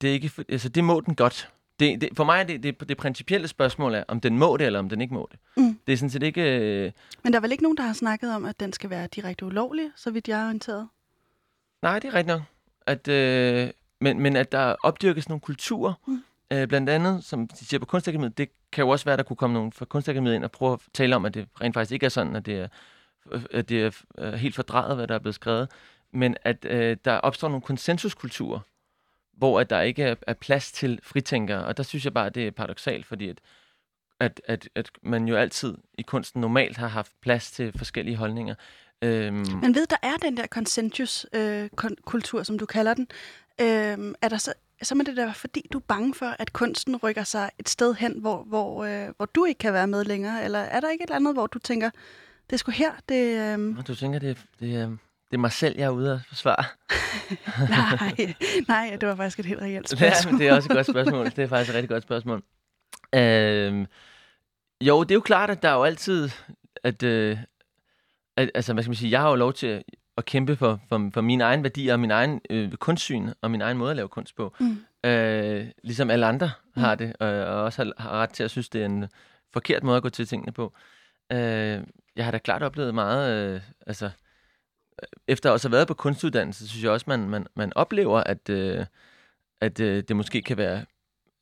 [0.00, 1.52] det er ikke, altså det må den godt.
[1.80, 4.66] Det, det, for mig er det, det, det principielle spørgsmål er, om den må det,
[4.66, 5.40] eller om den ikke må det.
[5.56, 5.78] Mm.
[5.86, 6.42] Det er sådan set ikke...
[6.42, 6.92] Øh...
[7.24, 9.46] Men der er vel ikke nogen, der har snakket om, at den skal være direkte
[9.46, 10.88] ulovlig, så vidt jeg er orienteret?
[11.82, 12.42] Nej, det er rigtigt nok.
[12.86, 16.22] At, øh, men, men at der opdyrkes nogle kulturer, mm.
[16.52, 19.24] øh, blandt andet, som de siger på Kunstakademiet, det kan jo også være, at der
[19.24, 21.92] kunne komme nogen fra Kunstakademiet ind og prøve at tale om, at det rent faktisk
[21.92, 22.68] ikke er sådan, at det er,
[23.50, 23.82] at det
[24.18, 25.68] er helt fordrejet, hvad der er blevet skrevet,
[26.12, 28.60] men at øh, der opstår nogle konsensuskulturer,
[29.38, 31.64] hvor at der ikke er, er plads til fritænkere.
[31.64, 33.40] Og der synes jeg bare, at det er paradoxalt, fordi at,
[34.20, 38.54] at, at, at man jo altid i kunsten normalt har haft plads til forskellige holdninger.
[39.02, 39.46] Øhm.
[39.62, 43.08] Men ved, der er den der konsensuskultur, øh, som du kalder den.
[43.60, 46.96] Øhm, er der så, så er det da fordi, du er bange for, at kunsten
[46.96, 50.44] rykker sig et sted hen, hvor, hvor, øh, hvor du ikke kan være med længere?
[50.44, 51.90] Eller er der ikke et eller andet, hvor du tænker,
[52.50, 53.58] det er sgu her, det...
[53.58, 53.86] Øh...
[53.86, 54.98] Du tænker, det, det,
[55.30, 56.64] det er mig selv, jeg er ude at forsvare.
[57.68, 58.34] nej,
[58.68, 60.32] nej, det var faktisk et helt reelt spørgsmål.
[60.32, 61.26] Ja, det er også et godt spørgsmål.
[61.26, 62.42] Det er faktisk et rigtig godt spørgsmål.
[63.14, 63.86] Øhm,
[64.80, 66.30] jo, det er jo klart, at der er jo altid...
[66.84, 67.38] At, øh,
[68.36, 69.10] at, altså, hvad skal man sige?
[69.10, 69.82] Jeg har jo lov til
[70.16, 73.60] at kæmpe for, for, for mine egne værdier og min egen øh, kunstsyn og min
[73.60, 74.54] egen måde at lave kunst på.
[74.60, 74.78] Mm.
[75.04, 76.82] Øh, ligesom alle andre mm.
[76.82, 79.08] har det, og, og også har, har ret til at synes, det er en
[79.52, 80.72] forkert måde at gå til tingene på.
[81.32, 81.80] Øh,
[82.16, 83.54] jeg har da klart oplevet meget...
[83.54, 84.10] Øh, altså,
[85.28, 88.48] efter også at have været på kunstuddannelse, synes jeg også, man, man, man oplever, at,
[88.48, 88.86] øh,
[89.60, 90.84] at øh, det måske kan være...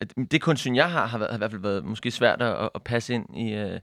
[0.01, 2.71] At det kunstsyn, jeg har, har, været, har i hvert fald været måske svært at,
[2.75, 3.81] at passe ind i, øh,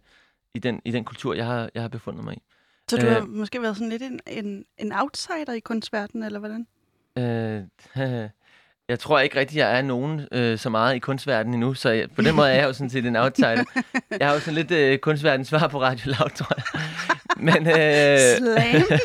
[0.54, 2.42] i, den, i den kultur, jeg har, jeg har befundet mig i.
[2.90, 6.40] Så du øh, har måske været sådan lidt en, en, en outsider i kunstverdenen, eller
[6.40, 6.68] hvordan?
[7.18, 7.64] Øh,
[8.90, 12.12] Jeg tror ikke rigtig, jeg er nogen øh, så meget i kunstverdenen endnu, så jeg,
[12.16, 13.64] på den måde er jeg jo sådan set en outsider.
[14.20, 16.82] Jeg har jo sådan lidt øh, kunstverdens svar på Radio Loud, tror jeg.
[17.48, 19.00] Men, øh, Slam.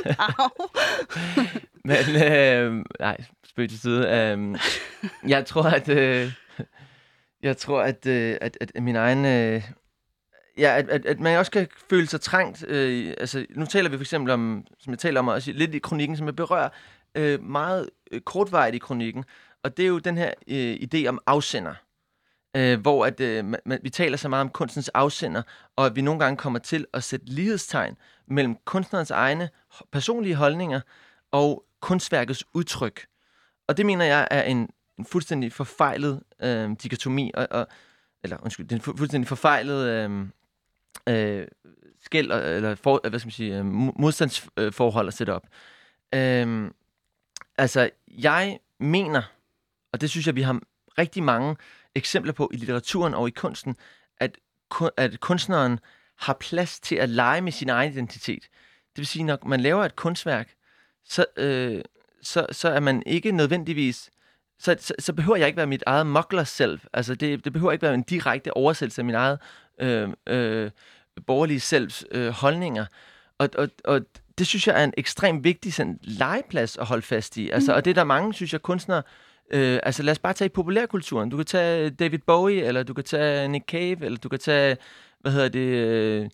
[1.90, 4.08] Men øh, nej, spøg til side.
[4.08, 4.58] Øh,
[5.28, 5.88] jeg tror, at...
[5.88, 6.32] Øh,
[7.42, 9.24] jeg tror, at, øh, at, at min egen...
[9.24, 9.62] Øh,
[10.58, 12.64] ja, at, at, at man også kan føle sig trængt.
[12.68, 15.78] Øh, altså, nu taler vi for eksempel om, som jeg taler om også lidt i
[15.78, 16.68] kronikken, som jeg berører
[17.14, 19.24] øh, meget øh, kortvarigt i kronikken.
[19.68, 21.74] Og det er jo den her øh, idé om afsender.
[22.56, 25.42] Øh, hvor at, øh, man, vi taler så meget om kunstens afsender,
[25.76, 29.50] og at vi nogle gange kommer til at sætte lighedstegn mellem kunstnerens egne
[29.92, 30.80] personlige holdninger
[31.30, 33.06] og kunstværkets udtryk.
[33.66, 37.66] Og det mener jeg er en, en fuldstændig forfejlet øh, dikotomi, og, og,
[38.22, 40.26] eller undskyld, det er en fu- fuldstændig forfejlet øh,
[41.08, 41.46] øh,
[42.00, 43.64] skæld, eller for, øh, hvad skal man sige, øh,
[43.98, 45.46] modstandsforhold øh, at sætte op.
[46.14, 46.70] Øh,
[47.58, 49.22] altså, jeg mener,
[49.92, 50.60] og det synes jeg, vi har
[50.98, 51.56] rigtig mange
[51.94, 53.76] eksempler på i litteraturen og i kunsten,
[54.16, 54.38] at,
[54.96, 55.80] at kunstneren
[56.16, 58.42] har plads til at lege med sin egen identitet.
[58.90, 60.54] Det vil sige, når man laver et kunstværk,
[61.04, 61.82] så, øh,
[62.22, 64.10] så, så er man ikke nødvendigvis...
[64.60, 66.80] Så, så, så behøver jeg ikke være mit eget muggler selv.
[66.92, 69.38] Altså, det, det behøver ikke være en direkte oversættelse af min eget
[69.80, 70.70] øh, øh,
[71.26, 72.86] borgerlige selvs øh, holdninger.
[73.38, 74.00] Og, og, og
[74.38, 77.50] det synes jeg er en ekstremt vigtig sådan, legeplads at holde fast i.
[77.50, 77.76] Altså, mm.
[77.76, 78.98] Og det er der mange, synes jeg, kunstnere...
[78.98, 81.30] Øh, altså lad os bare tage i populærkulturen.
[81.30, 84.76] Du kan tage David Bowie, eller du kan tage Nick Cave, eller du kan tage,
[85.20, 85.60] hvad hedder det...
[85.68, 86.28] Øh,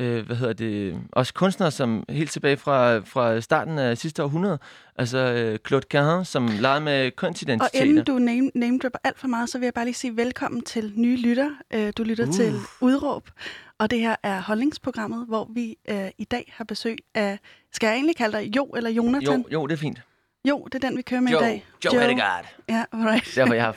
[0.00, 4.58] øh, hvad hedder det, også kunstnere, som helt tilbage fra, fra starten af sidste århundrede,
[4.96, 7.84] altså øh, Claude Cahun, som legede med Og kønsidentiteter.
[7.84, 10.62] inden du name, name dropper alt for meget, så vil jeg bare lige sige velkommen
[10.62, 11.50] til nye lytter.
[11.74, 12.32] Øh, Du lytter uh.
[12.32, 13.30] til Udråb,
[13.78, 17.38] og det her er holdningsprogrammet, hvor vi øh, i dag har besøg af,
[17.72, 19.40] skal jeg egentlig kalde dig Jo eller Jonathan?
[19.40, 19.98] Jo, jo, det er fint.
[20.44, 21.66] Jo, det er den, vi kører med Joe, i dag.
[21.84, 22.54] Joe Hedegaard.
[22.68, 23.34] Ja, right.
[23.36, 23.76] Derfor jeg har...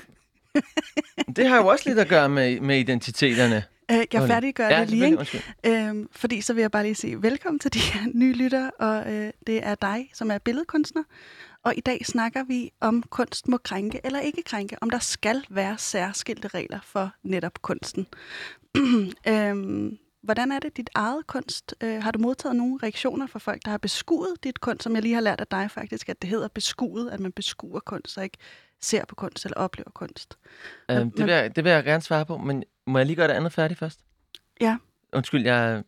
[1.35, 3.63] det har jo også lidt at gøre med, med identiteterne.
[3.91, 5.43] Øh, jeg færdiggør ja, det lige, ikke?
[5.65, 9.13] Øhm, fordi så vil jeg bare lige sige velkommen til de her nye lyttere, og
[9.13, 11.03] øh, det er dig, som er billedkunstner.
[11.63, 15.43] Og i dag snakker vi om kunst må krænke eller ikke krænke, om der skal
[15.49, 18.07] være særskilte regler for netop kunsten.
[19.27, 21.75] øhm, hvordan er det dit eget kunst?
[21.83, 25.01] Øh, har du modtaget nogle reaktioner fra folk, der har beskuet dit kunst, som jeg
[25.01, 28.23] lige har lært af dig faktisk, at det hedder beskuet, at man beskuer kunst, og
[28.23, 28.37] ikke
[28.81, 30.37] ser på kunst eller oplever kunst?
[30.91, 33.27] Øhm, det, vil jeg, det vil jeg gerne svare på, men må jeg lige gøre
[33.27, 33.99] det andet færdigt først?
[34.61, 34.77] Ja.
[35.13, 35.83] Undskyld, jeg,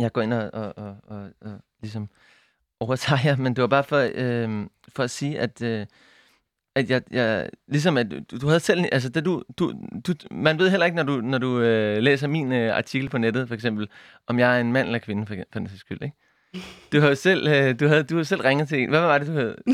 [0.00, 2.08] jeg går ind og, og, og, og, og ligesom
[2.80, 5.86] overtager jer, men det var bare for, øh, for at sige, at, øh,
[6.74, 9.72] at jeg, jeg, ligesom at du, du havde selv, altså da du, du,
[10.06, 13.18] du, man ved heller ikke, når du, når du øh, læser min øh, artikel på
[13.18, 13.88] nettet, for eksempel,
[14.26, 16.16] om jeg er en mand eller kvinde, for, for den sags skyld, ikke?
[16.92, 18.88] Du har jo selv, øh, du havde, du har selv ringet til en.
[18.88, 19.54] Hvad var det, du hed?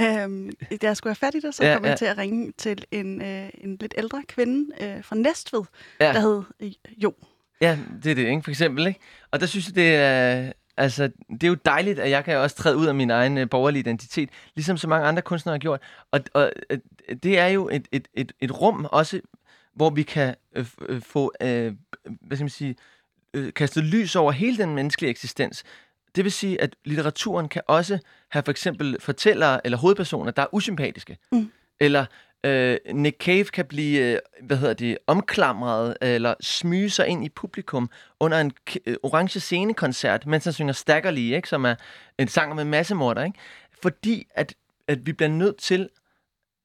[0.00, 0.50] Øhm,
[0.82, 1.96] da jeg skulle have fat i dig, så Ja, ja, kom jeg ja.
[1.96, 5.62] til at ringe til en, øh, en lidt ældre kvinde øh, fra Næstved,
[6.00, 6.12] Ja.
[6.12, 7.12] der hed øh, Jo.
[7.60, 8.42] Ja, det er det, ikke?
[8.42, 9.00] For eksempel, ikke?
[9.30, 10.52] Og der synes jeg, det er...
[10.76, 13.50] Altså, det er jo dejligt, at jeg kan også træde ud af min egen øh,
[13.50, 15.80] borgerlige identitet, ligesom så mange andre kunstnere har gjort.
[16.10, 16.78] Og, og øh,
[17.22, 19.20] det er jo et, et, et, et rum også,
[19.74, 21.72] hvor vi kan øh, øh, få, øh,
[22.20, 22.76] hvad skal man sige,
[23.34, 25.64] øh, kastet lys over hele den menneskelige eksistens.
[26.16, 30.54] Det vil sige, at litteraturen kan også have for eksempel fortællere eller hovedpersoner, der er
[30.54, 31.16] usympatiske.
[31.32, 31.52] Mm.
[31.80, 32.06] Eller
[32.44, 37.28] øh, Nick Cave kan blive, øh, hvad hedder det, omklamret eller smyge sig ind i
[37.28, 41.48] publikum under en k- øh, orange scenekoncert, mens han synger Staggerly, ikke?
[41.48, 41.74] som er
[42.18, 43.24] en sang med massemorder.
[43.24, 43.38] Ikke?
[43.82, 44.54] Fordi at,
[44.88, 45.88] at vi bliver nødt til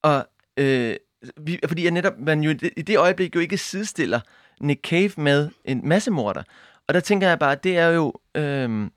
[0.03, 0.25] at...
[0.57, 0.95] Øh,
[1.37, 4.19] vi, fordi jeg netop man jo i det- øjeblik jo ikke sidestiller
[4.61, 6.43] Nick Cave med en massemorder.
[6.87, 8.13] Og der tænker jeg bare, det er jo...
[8.35, 8.89] Øh,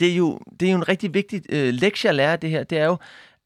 [0.00, 2.64] det er jo, det er jo en rigtig vigtig øh, lektie at lære det her.
[2.64, 2.96] Det er jo,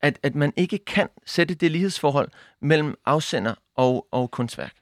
[0.02, 4.76] at, at man ikke kan sætte det lighedsforhold mellem afsender og, og kunstværk.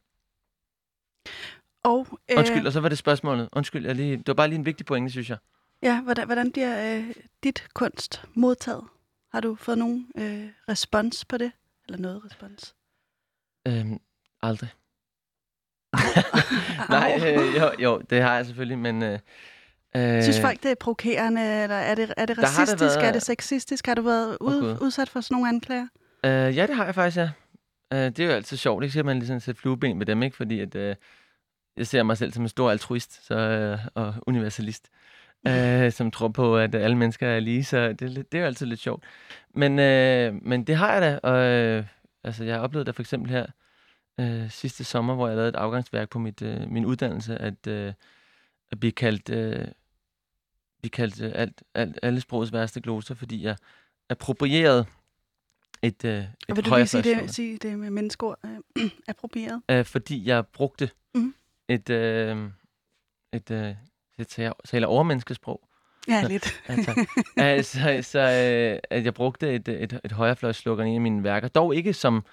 [1.82, 3.48] Og, øh, Undskyld, og så var det spørgsmålet.
[3.52, 5.38] Undskyld, jeg lige, det var bare lige en vigtig pointe, synes jeg.
[5.82, 8.84] Ja, hvordan, hvordan bliver øh, dit kunst modtaget?
[9.32, 11.52] Har du fået nogen øh, respons på det?
[11.88, 12.74] Eller noget respons?
[13.68, 14.00] Øhm,
[14.42, 14.68] aldrig.
[16.90, 19.02] Nej, øh, jo, jo, det har jeg selvfølgelig, men...
[19.02, 19.18] Øh,
[19.98, 23.08] øh, Synes folk, det er provokerende, eller er det, er det har det racistisk, været-
[23.08, 23.86] er det sexistisk?
[23.86, 24.76] Har du været ud, Gud.
[24.86, 25.86] udsat for sådan nogle anklager?
[26.24, 27.30] Øh, ja, det har jeg faktisk, ja.
[27.92, 28.92] Øh, det er jo altid sjovt, ikke?
[28.92, 30.36] Så man ligesom sætte flueben med dem, ikke?
[30.36, 30.94] Fordi at, øh,
[31.76, 34.88] jeg ser mig selv som en stor altruist så, øh, og universalist,
[35.48, 38.46] øh, som tror på, at alle mennesker er lige, så det, er det er jo
[38.46, 39.04] altid lidt sjovt.
[39.54, 41.84] Men, øh, men det har jeg da, og øh,
[42.24, 43.46] altså, jeg har oplevet det for eksempel her
[44.20, 47.92] øh, sidste sommer, hvor jeg lavede et afgangsværk på mit, øh, min uddannelse, at, øh,
[48.72, 49.64] at blive kaldt, øh,
[50.80, 53.56] blive kaldt øh, alt, alt, alle sprogets værste gloser, fordi jeg
[54.10, 54.84] approprierede
[55.82, 58.38] et, øh, et vil du lige sige det, sige det med menneskeord
[58.78, 59.62] øh, approprieret?
[59.70, 61.34] Øh, fordi jeg brugte Mhm.
[61.68, 62.36] et, øh,
[63.32, 63.74] et, øh,
[64.18, 64.26] jeg
[64.64, 65.68] taler, overmenneskesprog.
[66.08, 66.62] Ja, lidt.
[66.68, 66.96] Ja, tak.
[67.36, 71.48] altså, så, øh, at jeg brugte et, et, et højrefløjsslogan i en af mine værker.
[71.48, 72.24] Dog ikke som,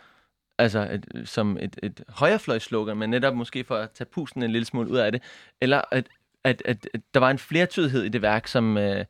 [0.58, 4.65] altså et, som et, et højrefløjsslogan, men netop måske for at tage pusten en lille
[4.65, 5.21] smule ud af det.
[5.62, 6.08] Eller at,
[6.45, 9.05] at, at, at der var en flertydighed i det værk, som, øh,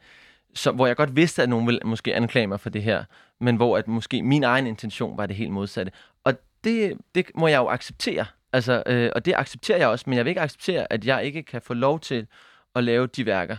[0.54, 3.04] som, hvor jeg godt vidste, at nogen ville måske anklage mig for det her,
[3.40, 5.92] men hvor at måske min egen intention var det helt modsatte.
[6.24, 8.26] Og det, det må jeg jo acceptere.
[8.54, 11.44] Altså, øh, og det accepterer jeg også, men jeg vil ikke acceptere, at jeg ikke
[11.44, 12.28] kan få lov til
[12.76, 13.58] at lave de værker,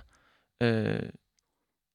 [0.63, 1.03] øh,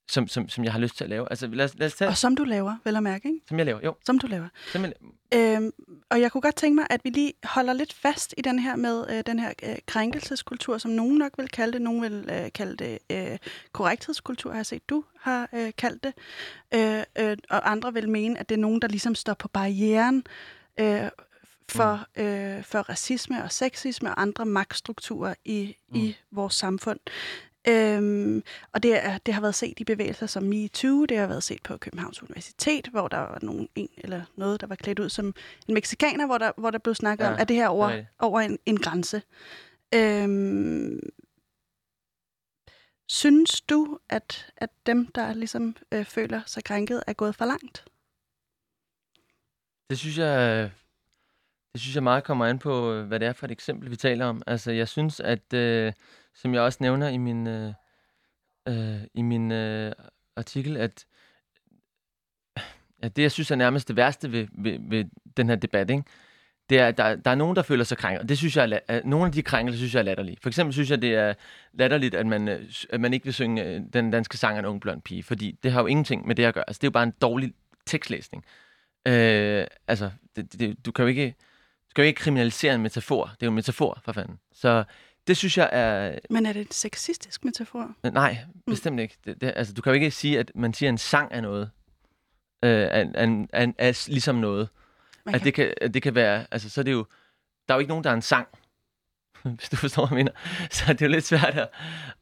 [0.08, 1.26] som, som, som jeg har lyst til at lave.
[1.30, 3.40] Altså, lad os, lad os tage, Og som du laver, vel at mærke, ikke?
[3.48, 3.80] som jeg laver.
[3.84, 4.48] Jo, Som du laver.
[4.72, 5.08] simpelthen.
[5.34, 5.72] Øhm,
[6.10, 8.76] og jeg kunne godt tænke mig, at vi lige holder lidt fast i den her
[8.76, 11.82] med øh, den her øh, krænkelseskultur, som nogen nok vil kalde det.
[11.82, 13.38] Nogen vil øh, kalde det øh,
[13.72, 16.12] korrekthedskultur, har jeg set, du har øh, kaldt det.
[16.74, 20.24] Øh, øh, og andre vil mene, at det er nogen, der ligesom står på barrieren
[20.80, 21.08] øh,
[21.68, 25.96] for, øh, for racisme og sexisme og andre magtstrukturer i, mm.
[26.00, 26.98] i vores samfund.
[27.68, 31.42] Øhm, og det, er, det har været set i bevægelser som MeToo, det har været
[31.42, 35.08] set på Københavns Universitet, hvor der var nogen, en eller noget, der var klædt ud
[35.08, 35.34] som
[35.68, 37.68] en meksikaner, hvor der, hvor der blev snakket ja, Ja, om, at det her er
[37.68, 38.08] over, rigtigt.
[38.18, 39.22] over en, en grænse.
[39.94, 41.00] Øhm,
[43.08, 47.84] synes du, at, at dem, der ligesom øh, føler sig krænket, er gået for langt?
[49.90, 50.70] Det synes jeg,
[51.72, 53.96] det synes jeg meget kommer an på, øh, hvad det er for et eksempel, vi
[53.96, 54.42] taler om.
[54.46, 55.92] Altså, jeg synes, at, øh,
[56.34, 57.72] som jeg også nævner i min, øh,
[58.68, 59.92] øh, i min øh,
[60.36, 61.06] artikel, at,
[63.02, 65.04] at det, jeg synes er nærmest det værste ved, ved, ved
[65.36, 66.04] den her debat, ikke?
[66.72, 68.22] det er, at der, der er nogen, der føler sig krænket.
[68.22, 70.36] Og det synes jeg, er, nogle af de krænkelser synes jeg er latterlige.
[70.42, 71.34] For eksempel synes jeg, det er
[71.72, 74.66] latterligt, at man, øh, at man ikke vil synge øh, den danske sang af en
[74.66, 76.64] ung blond pige, fordi det har jo ingenting med det at gøre.
[76.66, 77.52] Altså, det er jo bare en dårlig
[77.86, 78.44] tekstlæsning.
[79.08, 81.26] Øh, altså, det, det, du kan jo ikke,
[81.88, 83.24] du kan jo ikke kriminalisere en metafor.
[83.24, 84.38] Det er jo en metafor, for fanden.
[84.52, 84.84] Så
[85.26, 86.18] det synes jeg er...
[86.30, 87.94] Men er det en sexistisk metafor?
[88.12, 89.16] Nej, bestemt ikke.
[89.24, 91.40] Det, det, altså, du kan jo ikke sige, at man siger, at en sang er
[91.40, 91.70] noget.
[92.64, 94.68] Øh, er, er, er, er ligesom noget.
[95.26, 96.46] Man At det, kan, at det kan være...
[96.50, 97.06] Altså, så er det jo...
[97.68, 98.48] Der er jo ikke nogen, der er en sang.
[99.58, 100.32] Hvis du forstår, hvad jeg mener.
[100.70, 101.68] Så det er jo lidt svært at,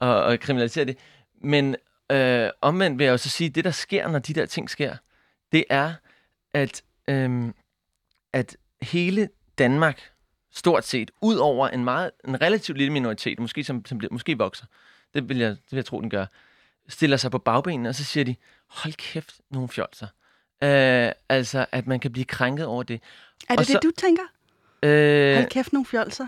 [0.00, 0.98] at, at kriminalisere det.
[1.42, 1.76] Men
[2.12, 4.70] øh, omvendt vil jeg jo så sige, at det, der sker, når de der ting
[4.70, 4.96] sker,
[5.52, 5.94] det er,
[6.54, 7.54] at, øhm,
[8.32, 10.10] at hele Danmark,
[10.54, 14.38] stort set, ud over en meget en relativt lille minoritet, måske som, som bliver, måske
[14.38, 14.64] vokser,
[15.14, 16.26] det vil, jeg, det vil jeg tro, den gør,
[16.88, 18.34] stiller sig på bagbenene, og så siger de,
[18.68, 20.06] hold kæft, nogle fjolser.
[20.62, 23.00] Øh, altså, at man kan blive krænket over det.
[23.48, 24.22] Er Og det så- det, du tænker?
[24.82, 26.26] Øh, Hold kæft, nogle fjolser.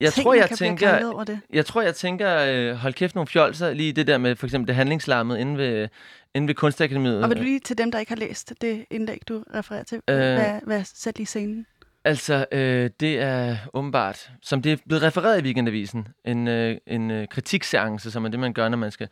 [0.00, 1.40] jeg Tænk, tror, jeg tænker, over det.
[1.52, 4.68] jeg tror, jeg tænker, øh, hold kæft nogle fjolser, lige det der med for eksempel
[4.68, 5.88] det handlingslammet inde ved,
[6.34, 7.22] inde ved Kunstakademiet.
[7.22, 10.00] Og vil du lige til dem, der ikke har læst det indlæg, du refererer til,
[10.08, 10.16] Øh.
[10.16, 11.66] hvad, hvad sæt lige scenen?
[12.06, 17.10] Altså, øh, det er åbenbart, som det er blevet refereret i Weekendavisen, en, øh, en
[17.10, 19.08] øh, kritikseance, som er det, man gør, når man skal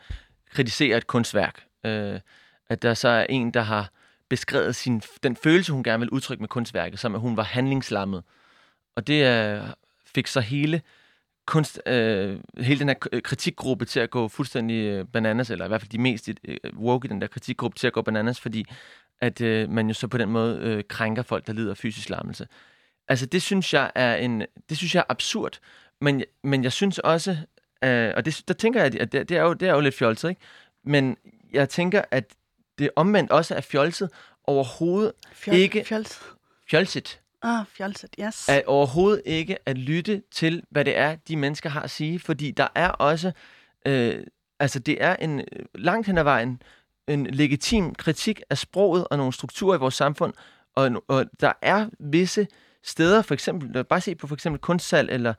[0.51, 1.65] kritisere et kunstværk.
[1.87, 2.21] Øh,
[2.69, 3.91] at der så er en, der har
[4.29, 8.23] beskrevet sin, den følelse, hun gerne vil udtrykke med kunstværket, som at hun var handlingslammet.
[8.97, 9.63] Og det øh,
[10.15, 10.83] fik så hele
[11.47, 15.81] kunst, øh, hele den her kritikgruppe til at gå fuldstændig øh, bananas, eller i hvert
[15.81, 18.65] fald de mest øh, woke i den der kritikgruppe til at gå bananas, fordi
[19.21, 22.11] at øh, man jo så på den måde øh, krænker folk, der lider af fysisk
[22.11, 22.47] lammelse.
[23.09, 25.59] Altså det synes jeg er en, det synes jeg er absurd,
[26.01, 27.37] men, men jeg synes også,
[27.85, 29.95] øh, og det, der tænker jeg, at det, det, er jo, det er jo lidt
[29.95, 30.41] fjolset, ikke?
[30.85, 31.17] Men
[31.53, 32.25] jeg tænker, at
[32.79, 34.11] det omvendt også er fjolset
[34.45, 36.23] overhovedet Fjol, Ikke- Fjolset.
[36.71, 37.21] fjolset.
[37.43, 38.49] Ah, fjolset, yes.
[38.49, 42.51] at overhovedet ikke at lytte til, hvad det er, de mennesker har at sige, fordi
[42.51, 43.33] der er også,
[43.87, 44.25] øh,
[44.61, 45.43] altså det er en
[45.75, 46.63] langt hen ad vejen,
[47.09, 50.33] en legitim kritik af sproget og nogle strukturer i vores samfund,
[50.75, 52.47] og, og der er visse
[52.85, 55.35] steder, for eksempel, bare se på for eksempel kunstsal eller,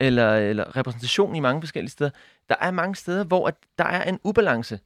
[0.00, 2.10] eller, eller repræsentation i mange forskellige steder,
[2.48, 4.80] der er mange steder, hvor at der er en ubalance,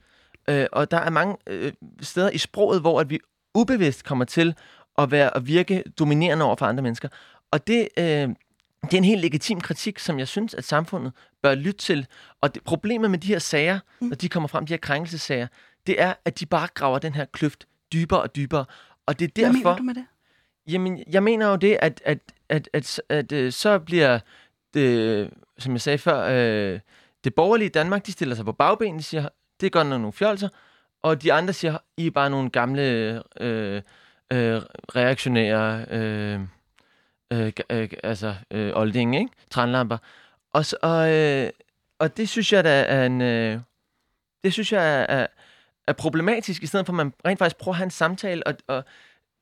[0.48, 3.18] øh, og der er mange øh, steder i sproget, hvor at vi
[3.54, 4.54] ubevidst kommer til
[4.98, 7.08] at være at virke dominerende over for andre mennesker.
[7.50, 11.54] Og det, øh, det er en helt legitim kritik, som jeg synes, at samfundet bør
[11.54, 12.06] lytte til.
[12.40, 14.08] Og det, problemet med de her sager, Mm.
[14.08, 15.46] når de kommer frem, de her krænkelsesager,
[15.86, 18.64] det er, at de bare graver den her kløft dybere og dybere.
[19.06, 19.76] Og det er Hvad mener derfor...
[19.78, 20.04] du med det?
[20.66, 24.18] Jamen, jeg mener jo det, at, at, at, at, at, at så bliver
[24.74, 26.80] det, som jeg sagde før, øh,
[27.24, 29.28] det borgerlige Danmark, de stiller sig på bagbenene, de siger,
[29.60, 30.48] det er godt nok nogle fjolser,
[31.02, 32.82] og de andre siger, I er bare nogle gamle
[33.40, 33.82] øh,
[34.32, 34.62] øh,
[34.96, 36.40] reaktionære, øh,
[37.32, 39.30] øh, øh, altså øh, olding, ikke?
[39.50, 39.98] Trænlamper.
[40.52, 41.50] Og, så, og, øh,
[41.98, 43.60] og det synes jeg da er en, øh,
[44.44, 45.26] det synes jeg er, er,
[45.86, 48.54] er problematisk, i stedet for at man rent faktisk prøver at have en samtale, og,
[48.66, 48.84] og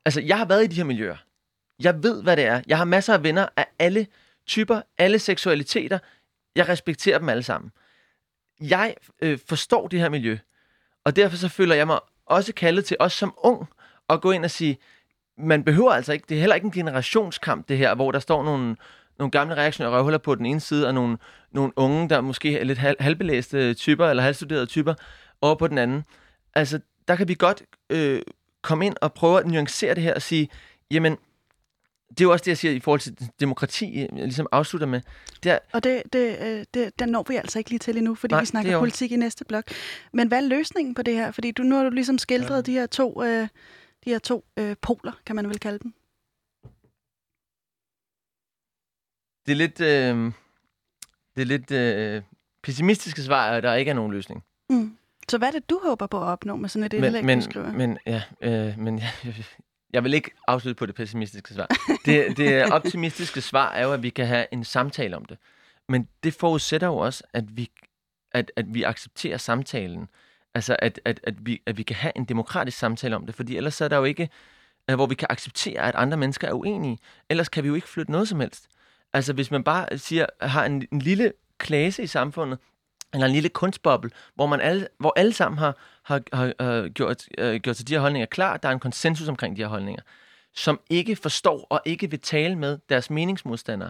[0.05, 1.17] Altså, jeg har været i de her miljøer.
[1.79, 2.61] Jeg ved, hvad det er.
[2.67, 4.07] Jeg har masser af venner af alle
[4.45, 5.99] typer, alle seksualiteter.
[6.55, 7.71] Jeg respekterer dem alle sammen.
[8.61, 10.37] Jeg øh, forstår det her miljø,
[11.03, 13.67] og derfor så føler jeg mig også kaldet til, os som ung,
[14.09, 14.77] at gå ind og sige,
[15.37, 18.43] man behøver altså ikke, det er heller ikke en generationskamp, det her, hvor der står
[18.43, 18.75] nogle,
[19.19, 21.17] nogle gamle reaktionære røvhuller på den ene side, og nogle,
[21.51, 24.93] nogle unge, der måske er lidt hal- halvbelæste typer, eller halvstuderede typer,
[25.41, 26.03] over på den anden.
[26.53, 28.21] Altså, der kan vi godt øh,
[28.61, 30.49] komme ind og prøve at nuancere det her og sige,
[30.91, 31.17] jamen,
[32.09, 35.01] det er jo også det, jeg siger i forhold til demokrati, jeg ligesom afslutter med.
[35.43, 38.15] Det er, Og det, det, øh, det, den når vi altså ikke lige til endnu,
[38.15, 39.63] fordi Nej, vi snakker er politik i næste blok.
[40.13, 41.31] Men hvad er løsningen på det her?
[41.31, 42.61] Fordi du, nu har du ligesom skildret Ja.
[42.61, 43.47] de her to, øh,
[44.05, 45.93] de her to øh, poler, kan man vel kalde dem.
[49.45, 50.31] det er lidt, øh,
[51.35, 52.23] det er lidt øh,
[52.63, 54.43] pessimistiske svar, at der ikke er nogen løsning.
[54.69, 54.97] Mm.
[55.31, 57.43] Så hvad er det, du håber på at opnå med sådan et indlæg, men, du
[57.43, 57.71] skriver?
[57.71, 59.13] men, ja, øh, men jeg,
[59.93, 61.67] jeg vil ikke afslutte på det pessimistiske svar.
[62.05, 65.37] Det, det optimistiske svar er jo, at vi kan have en samtale om det.
[65.89, 67.71] Men det forudsætter jo også, at vi,
[68.31, 70.09] at, at vi accepterer samtalen.
[70.53, 73.35] Altså, at, at, at, vi, at vi kan have en demokratisk samtale om det.
[73.35, 74.29] Fordi ellers så er der jo ikke,
[74.89, 76.97] øh, hvor vi kan acceptere, at andre mennesker er uenige.
[77.29, 78.67] Ellers kan vi jo ikke flytte noget som helst.
[79.13, 82.59] Altså, hvis man bare siger, har en, en lille klase i samfundet,
[83.13, 87.25] eller en lille kunstboble, hvor man alle, hvor alle sammen har, har, har øh, gjort,
[87.37, 88.57] øh, gjort sig de her holdninger klar.
[88.57, 90.01] Der er en konsensus omkring de her holdninger,
[90.55, 93.89] som ikke forstår og ikke vil tale med deres meningsmodstandere.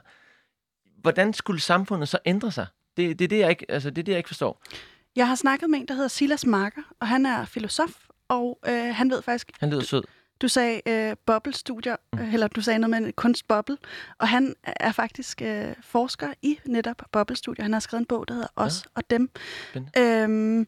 [0.97, 2.67] Hvordan skulle samfundet så ændre sig?
[2.97, 4.62] Det, det, er det, jeg ikke, altså, det er det, jeg ikke forstår.
[5.15, 7.91] Jeg har snakket med en, der hedder Silas Marker, og han er filosof,
[8.27, 10.03] og øh, han ved faktisk, Han lyder sød.
[10.41, 13.77] Du sagde øh, bobbelstudier, øh, eller du sagde noget med en kunstboble,
[14.19, 17.63] og han er faktisk øh, forsker i netop bobbelstudier.
[17.63, 19.30] Han har skrevet en bog, der hedder Os og Dem.
[19.69, 20.23] Spændende.
[20.23, 20.67] Øhm,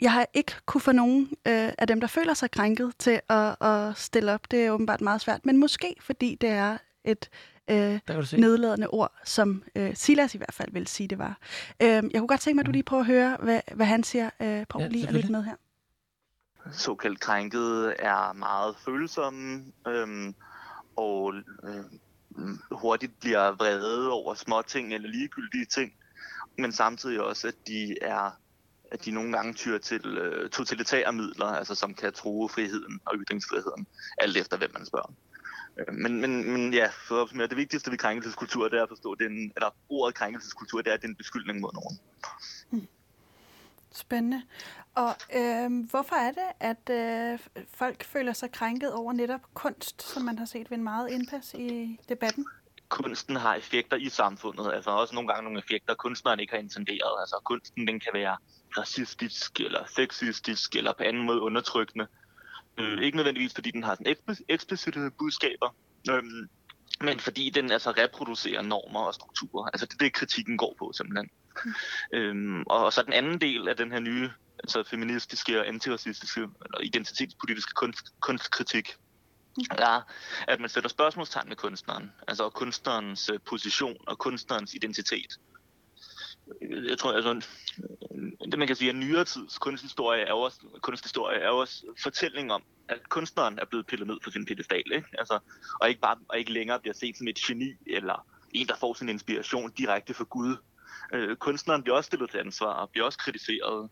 [0.00, 3.62] jeg har ikke kunne få nogen øh, af dem, der føler sig krænket, til at,
[3.62, 4.50] at stille op.
[4.50, 7.28] Det er åbenbart meget svært, men måske fordi det er et
[7.70, 7.98] øh,
[8.38, 11.38] nedladende ord, som øh, Silas i hvert fald vil sige, det var.
[11.82, 14.02] Øh, jeg kunne godt tænke mig, at du lige prøver at høre, hvad, hvad han
[14.02, 14.30] siger.
[14.42, 15.54] Øh, prøv Ja, ja, lige at lytte med her
[16.72, 20.34] såkaldt krænkede er meget følsomme øhm,
[20.96, 21.84] og øh,
[22.70, 25.92] hurtigt bliver vrede over små ting eller ligegyldige ting,
[26.58, 28.30] men samtidig også, at de er
[28.90, 33.14] at de nogle gange tyr til øh, totalitære midler, altså som kan true friheden og
[33.16, 33.86] ytringsfriheden,
[34.18, 35.12] alt efter hvem man spørger.
[35.78, 38.88] Øh, Men, men, men ja, for at opsummere, det vigtigste ved krænkelseskultur, det er at
[38.88, 41.70] forstå, det er en, eller ordet krænkelseskultur, det er, at det er en beskyldning mod
[41.72, 41.98] nogen.
[42.70, 42.88] Mm.
[43.96, 44.42] Spændende.
[44.94, 47.38] Og øh, hvorfor er det, at øh,
[47.74, 51.54] folk føler sig krænket over netop kunst, som man har set ved en meget indpas
[51.54, 52.46] i debatten?
[52.88, 57.20] kunsten har effekter i samfundet, altså også nogle gange nogle effekter, kunstneren ikke har intenderet.
[57.20, 58.36] Altså kunsten, den kan være
[58.78, 62.06] racistisk, eller sexistisk, eller på anden måde undertrykkende.
[62.78, 65.74] Øh, ikke nødvendigvis, fordi den har sådan eksplicitte eksplicite budskaber,
[66.10, 66.22] øh,
[67.00, 69.64] men fordi den altså reproducerer normer og strukturer.
[69.64, 71.30] Altså det er det, kritikken går på simpelthen.
[72.14, 76.40] Øhm, og, og så den anden del af den her nye altså feministiske og antiracistiske
[76.40, 78.96] eller identitetspolitiske kunst, kunstkritik,
[79.70, 80.00] er,
[80.48, 85.38] at man sætter spørgsmålstegn med kunstneren, altså kunstnerens øh, position og kunstnerens identitet.
[86.88, 87.46] Jeg tror, altså,
[88.50, 92.62] det man kan sige, at nyere tids kunsthistorie er også, kunsthistorie er også fortælling om,
[92.88, 95.08] at kunstneren er blevet pillet ned på sin pedestal, ikke?
[95.18, 95.38] Altså,
[95.80, 98.94] og, ikke bare, og ikke længere bliver set som et geni, eller en, der får
[98.94, 100.56] sin inspiration direkte fra Gud.
[101.12, 103.90] Øh, kunstneren bliver også stillet til ansvar, og bliver også kritiseret.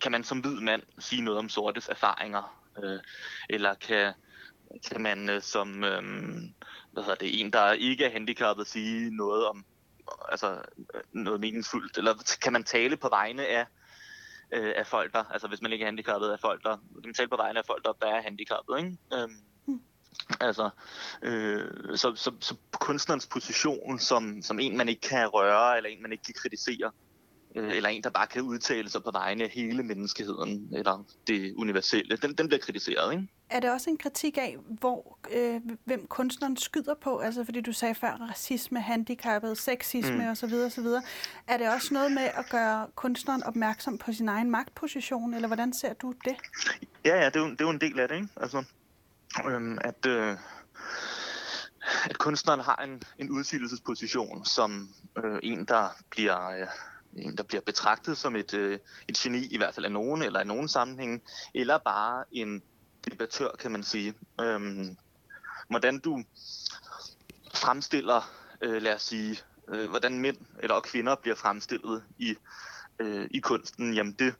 [0.00, 2.62] Kan man som hvid mand sige noget om sortes erfaringer?
[2.84, 3.00] Øh,
[3.50, 4.12] eller kan,
[4.90, 6.02] kan man øh, som øh,
[6.92, 9.64] hvad hedder det, en, der ikke er handicappet, sige noget om
[10.28, 10.62] altså,
[10.94, 11.98] øh, noget meningsfuldt?
[11.98, 13.66] Eller kan man tale på vegne af,
[14.52, 17.14] øh, af folk, der, altså hvis man ikke er handicappet, af folk, der, kan man
[17.14, 18.96] tale på vegne af folk, der, der er handicappet, ikke?
[19.14, 19.40] Øhm,
[20.40, 20.70] Altså,
[21.22, 21.64] øh,
[21.96, 26.12] så, så, så kunstnerens position som, som en, man ikke kan røre, eller en, man
[26.12, 26.90] ikke kan kritisere,
[27.54, 31.54] øh, eller en, der bare kan udtale sig på vegne af hele menneskeheden, eller det
[31.56, 33.28] universelle, den, den bliver kritiseret, ikke?
[33.50, 37.18] Er det også en kritik af, hvor øh, hvem kunstneren skyder på?
[37.18, 40.30] Altså fordi du sagde før racisme, handicappet, sexisme Mm.
[40.30, 40.54] osv.
[40.54, 40.86] osv.
[41.46, 45.72] Er det også noget med at gøre kunstneren opmærksom på sin egen magtposition, eller hvordan
[45.72, 46.36] ser du det?
[47.04, 48.28] Ja, ja, det er jo, det er jo en del af det, ikke?
[48.36, 48.64] Altså,
[49.44, 50.36] øhm, at, øh,
[52.04, 54.88] at kunstneren har en, en udsigelsesposition som
[55.24, 56.48] øh, en, der bliver...
[56.48, 56.66] Øh,
[57.16, 60.40] en, der bliver betragtet som et, øh, et geni, i hvert fald af nogen, eller
[60.40, 61.22] i nogen sammenhæng,
[61.54, 62.62] eller bare en
[63.04, 64.14] debattør, kan man sige.
[64.40, 64.96] Øhm,
[65.68, 66.24] hvordan du
[67.54, 72.36] fremstiller, øh, lad os sige, øh, hvordan mænd eller kvinder bliver fremstillet i,
[72.98, 74.34] øh, i kunsten, jamen det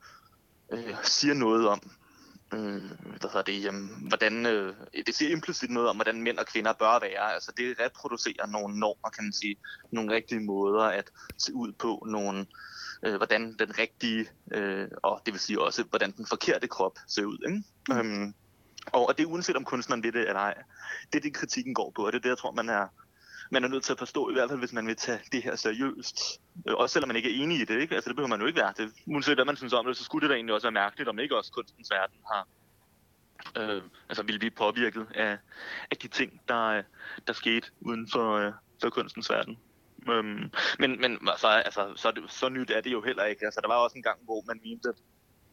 [0.72, 1.80] øh, siger noget om,
[2.54, 4.74] øh, hvad hedder det, øh, hvordan, øh,
[5.06, 7.34] det siger implicit noget om, hvordan mænd og kvinder bør være.
[7.34, 9.56] Altså det reproducerer nogle normer, kan man sige.
[9.90, 12.46] Nogle rigtige måder at se ud på, nogle,
[13.02, 17.24] øh, hvordan den rigtige, øh, og det vil sige også, hvordan den forkerte krop ser
[17.24, 17.38] ud.
[17.46, 17.64] Ikke?
[17.88, 17.96] Mm.
[17.96, 18.34] Øhm,
[18.92, 20.54] og, og det er uanset om kunstneren vil det eller ej.
[21.12, 22.86] Det er det, kritikken går på, og det er det, jeg tror, man er,
[23.50, 25.56] man er nødt til at forstå, i hvert fald hvis man vil tage det her
[25.56, 26.40] seriøst.
[26.68, 27.94] Øh, også selvom man ikke er enig i det, ikke?
[27.94, 28.72] Altså det behøver man jo ikke være.
[28.76, 31.08] Det, uanset hvad man synes om det, så skulle det da egentlig også være mærkeligt,
[31.08, 32.46] om ikke også kunstens verden har,
[33.56, 35.38] øh, altså ville blive påvirket af,
[35.90, 36.82] af de ting, der, øh,
[37.26, 39.58] der skete uden for, øh, for kunstens verden.
[40.08, 43.44] Øhm, men men altså, altså, så, det, så nyt er det jo heller ikke.
[43.44, 44.94] Altså, der var også en gang, hvor man mente, at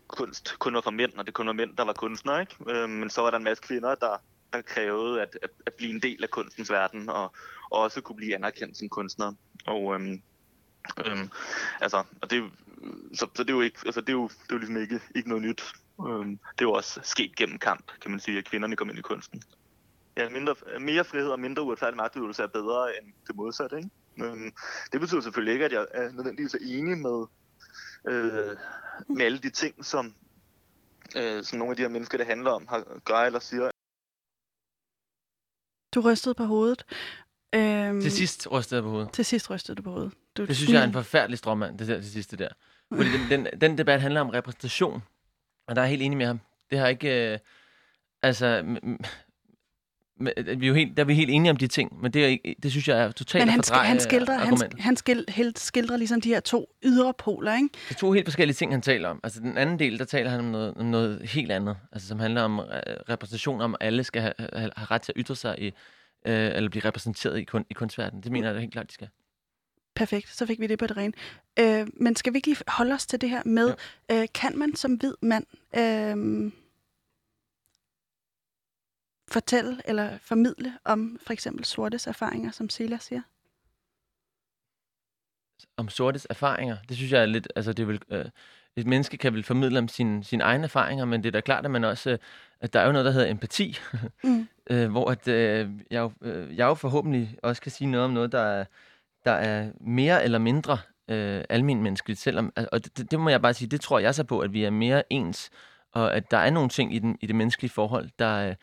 [0.08, 2.42] kunst kun var for mænd, og det kun var mænd, der var kunstnere.
[2.42, 2.56] Ikke?
[2.68, 4.18] Øhm, men så var der en masse kvinder, der,
[4.54, 7.24] der krævede at, at, at blive en del af kunstens verden, og,
[7.72, 9.34] og også kunne blive anerkendt som kunstner.
[9.66, 10.22] Og øhm,
[11.06, 11.30] øhm,
[11.82, 12.52] altså, og det,
[13.14, 15.00] så, så det er jo ikke, altså det er jo, det er jo ligesom ikke,
[15.16, 15.64] ikke noget nyt.
[16.08, 19.00] Øhm, det er jo også sket gennem kamp, kan man sige, at kvinderne kom ind
[19.00, 19.44] i kunsten.
[20.18, 23.90] Ja, mindre, mere frihed og mindre uretfærdig magtudøvelse er bedre end det modsatte, ikke?
[24.16, 24.54] Men øhm,
[24.92, 27.26] det betyder selvfølgelig ikke, at jeg er nødvendigvis er enig med,
[28.08, 28.58] øh,
[29.08, 30.14] med alle de ting, som,
[31.16, 33.73] øh, som nogle af de her mennesker, det handler om, har, gør eller siger.
[35.94, 36.86] Du rystede på hovedet.
[37.56, 39.12] Øhm, til sidst rystede jeg på hovedet.
[39.12, 40.14] Til sidst rystede du på hovedet.
[40.38, 42.50] Du, det synes jeg er en forfærdelig strømmand, det der til sidste der.
[42.96, 45.04] Fordi den, den, den debat handler om repræsentation,
[45.68, 46.40] og der er helt enig med ham.
[46.70, 47.34] Det har ikke...
[47.34, 47.40] Øh,
[48.22, 48.78] altså,
[50.58, 52.38] vi er jo helt, der er vi helt enige om de ting, men det, er,
[52.64, 56.22] det synes jeg er totalt Men han, sk- han, skildrer, han, han skildrer, skildrer ligesom
[56.22, 57.70] de her to ydre poler, ikke?
[57.90, 59.20] Det er to helt forskellige ting, han taler om.
[59.24, 62.20] Altså den anden del, der taler han om noget, om noget helt andet, altså som
[62.20, 62.66] handler om uh,
[63.10, 65.74] repræsentation, om alle skal have, have, have ret til at ytre sig i, uh,
[66.26, 68.24] eller blive repræsenteret i, kun, i kunstverdenen.
[68.24, 69.08] Det mener jeg da helt klart, de skal.
[69.96, 71.14] Perfekt, så fik vi det på det rene.
[71.62, 73.74] Uh, men skal vi ikke lige holde os til det her med,
[74.10, 74.22] ja.
[74.22, 75.46] uh, kan man som hvid mand...
[75.78, 76.52] Uh,
[79.34, 83.22] fortælle eller formidle om for eksempel sortes erfaringer, som Celia siger?
[85.78, 86.78] Om sortes erfaringer?
[86.90, 87.48] Det synes jeg er lidt...
[87.56, 88.26] Altså, det vil, øh,
[88.76, 91.66] et menneske kan vel formidle om sine sin egne erfaringer, men det er da klart,
[91.66, 92.10] at man også...
[92.10, 92.18] Øh,
[92.64, 93.78] at der er jo noget, der hedder empati,
[94.24, 94.48] mm.
[94.70, 98.12] øh, hvor at, øh, jeg, jo, øh, jeg jo forhåbentlig også kan sige noget om
[98.12, 98.66] noget, der er,
[99.26, 100.78] der er mere eller mindre
[101.10, 104.24] øh, almen menneskeligt, selvom, og det, det må jeg bare sige, det tror jeg så
[104.24, 105.50] på, at vi er mere ens,
[105.92, 108.56] og at der er nogle ting i, den, i det menneskelige forhold, der,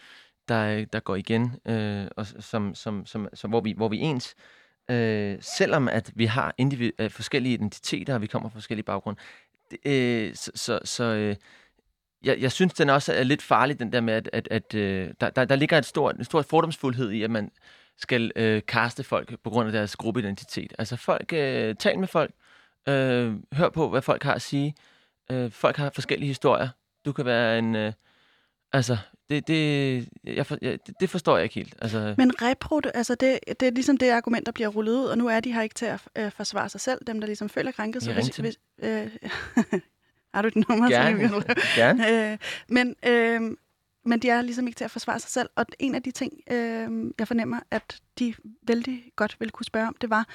[0.51, 4.03] der, der går igen, øh, og som, som, som, som, hvor, vi, hvor vi er
[4.03, 4.35] ens.
[4.91, 9.21] Øh, selvom at vi har individ, øh, forskellige identiteter, og vi kommer fra forskellige baggrunde.
[9.85, 11.37] Øh, så så, så øh,
[12.25, 15.11] jeg, jeg synes, den også er lidt farlig, den der med, at, at, at øh,
[15.21, 17.51] der, der, der ligger et stort, en stor fordomsfuldhed i, at man
[17.97, 20.73] skal øh, kaste folk på grund af deres gruppeidentitet.
[20.79, 22.31] Altså folk, øh, tal med folk,
[22.89, 24.75] øh, hør på, hvad folk har at sige.
[25.31, 26.69] Øh, folk har forskellige historier.
[27.05, 27.77] Du kan være en...
[27.77, 27.93] Øh,
[28.73, 28.99] altså,
[29.31, 31.75] det, det, jeg for, jeg, det forstår jeg ikke helt.
[31.83, 32.15] Altså...
[32.19, 35.29] Men repro, altså det, det er ligesom det argument, der bliver rullet ud, og nu
[35.29, 38.03] er de her ikke til at øh, forsvare sig selv, dem der ligesom føler krænket.
[38.03, 39.11] Så hvis, hvis, øh,
[40.35, 40.89] har du et nummer?
[40.89, 41.29] Gerne.
[41.29, 42.33] Så Gerne.
[42.33, 43.57] Øh, men, øh,
[44.05, 46.33] men de er ligesom ikke til at forsvare sig selv, og en af de ting,
[46.51, 50.27] øh, jeg fornemmer, at de vældig godt ville kunne spørge om, det var,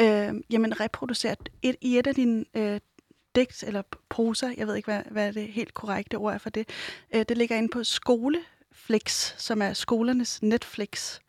[0.00, 2.80] øh, jamen reproduceret et, i et af dine øh,
[3.34, 6.68] digt eller prosa, jeg ved ikke, hvad, hvad det helt korrekte ord er for det,
[7.14, 11.20] øh, det ligger inde på Skoleflix, som er skolernes Netflix.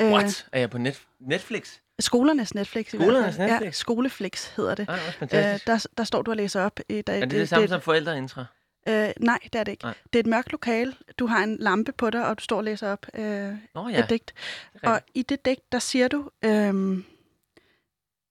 [0.00, 0.46] Øh, What?
[0.52, 1.78] Er jeg på net Netflix?
[1.98, 2.88] Skolernes Netflix.
[2.88, 3.66] Skolernes Netflix?
[3.66, 4.86] Ja, Skoleflix hedder det.
[4.88, 5.22] Ah.
[5.22, 6.80] Øh, der, der står du og læser op.
[6.88, 8.44] Der, er det det, det samme det, som forældreintra?
[8.88, 9.84] Øh, nej, det er det ikke.
[9.84, 9.94] Nej.
[10.12, 10.94] Det er et mørkt lokale.
[11.18, 13.98] Du har en lampe på dig, og du står og læser op øh, Nå, ja.
[13.98, 14.34] et digt.
[14.82, 16.98] Og i det digt, der siger du, øh,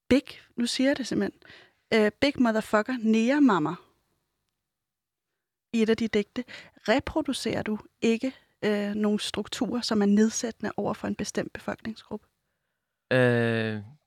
[0.09, 0.23] Big,
[0.55, 1.41] nu siger jeg det simpelthen,
[1.95, 3.75] uh, Big Motherfucker Nea Mama
[5.73, 6.43] i et af de digte,
[6.89, 8.33] reproducerer du ikke
[8.67, 12.27] uh, nogle strukturer, som er nedsættende over for en bestemt befolkningsgruppe?
[13.13, 13.17] Uh,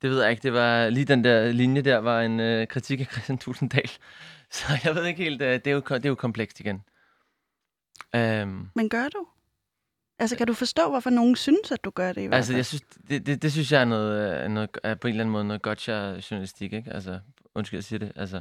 [0.03, 0.43] det ved jeg ikke.
[0.43, 3.91] Det var lige den der linje der var en uh, kritik af Christian Tusinddal.
[4.51, 5.43] Så jeg ved ikke helt.
[5.43, 6.83] Uh, det, er jo, det er jo komplekst igen.
[8.15, 9.27] Um, Men gør du?
[10.19, 12.67] Altså, kan du forstå, hvorfor nogen synes, at du gør det i hvert Altså, jeg
[12.67, 15.45] synes, det, det, det synes jeg er noget, noget, er på en eller anden måde
[15.45, 16.93] noget gotcha-journalistik, ikke?
[16.93, 17.21] Altså,
[17.57, 18.13] Undskyld, jeg siger det.
[18.17, 18.41] Altså,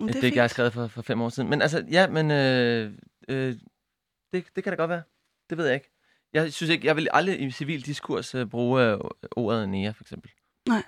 [0.00, 1.50] det, det er ikke, jeg har skrevet for, for fem år siden.
[1.50, 2.92] Men altså, ja, men øh,
[3.28, 3.54] øh,
[4.32, 5.02] det, det kan da godt være.
[5.50, 5.90] Det ved jeg ikke.
[6.32, 10.04] Jeg synes ikke, jeg vil aldrig i civil diskurs uh, bruge uh, ordet nære, for
[10.04, 10.30] eksempel.
[10.68, 10.82] Nej.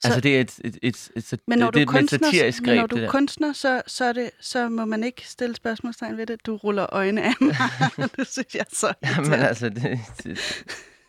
[0.00, 2.30] Så, altså, det er et, et, et, et, et, men når det, du er kunstner,
[2.30, 5.28] satirisk greb, men når du er kunstner, så, så, er det, så må man ikke
[5.28, 6.46] stille spørgsmålstegn ved det.
[6.46, 7.54] Du ruller øjne af mig.
[8.16, 9.98] det synes jeg så Jamen altså, det...
[10.22, 10.38] det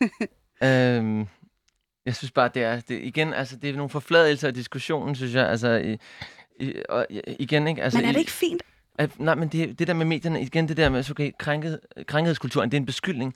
[0.67, 1.27] øhm,
[2.07, 5.33] jeg synes bare, det er, det, igen, altså, det er nogle forfladelser af diskussionen, synes
[5.35, 5.49] jeg.
[5.49, 5.97] Altså, i,
[6.59, 7.07] i, og
[7.39, 7.83] igen, ikke?
[7.83, 8.61] Altså, Men er det ikke fint?
[8.97, 12.71] At, nej, men det, det der med medierne, igen det der med, okay, krænket, krænkethedskulturen,
[12.71, 13.35] det er en beskyldning.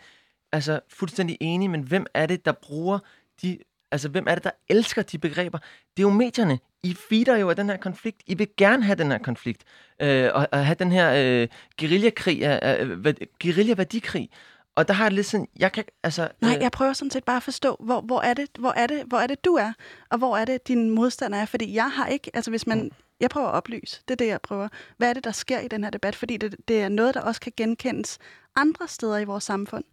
[0.52, 3.00] Altså, fuldstændig enig, men hvem er det, der bruger
[3.42, 3.58] de...
[3.92, 5.58] Altså, hvem er det, der elsker de begreber?
[5.58, 6.60] Det er jo medierne.
[6.84, 8.22] I feeder jo af den her konflikt.
[8.28, 9.64] I vil gerne have den her konflikt.
[10.02, 11.48] Øh, og, og have den her øh,
[11.80, 14.30] guerillakrig, øh, øh, guerilla-værdikrig.
[14.76, 16.30] Og der har jeg lidt sådan, jeg kan, altså...
[16.42, 18.88] Nej, øh, jeg prøver sådan set bare at forstå, hvor, hvor, er det, hvor, er
[18.88, 19.74] det, hvor er det, du er,
[20.10, 21.46] og hvor er det, din modstander er.
[21.46, 24.42] Fordi jeg har ikke, altså hvis man, jeg prøver at oplyse, det er det, jeg
[24.42, 24.68] prøver.
[24.98, 26.16] Hvad er det, der sker i den her debat?
[26.16, 28.18] Fordi det, det er noget, der også kan genkendes
[28.56, 29.84] andre steder i vores samfund.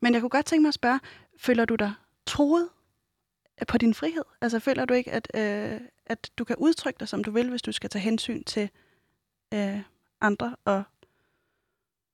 [0.00, 1.00] Men jeg kunne godt tænke mig at spørge,
[1.38, 1.92] føler du dig
[2.26, 2.68] troet
[3.68, 4.24] på din frihed?
[4.40, 7.62] Altså føler du ikke, at, øh, at du kan udtrykke dig, som du vil, hvis
[7.62, 8.70] du skal tage hensyn til
[9.54, 9.80] øh,
[10.20, 10.82] andre og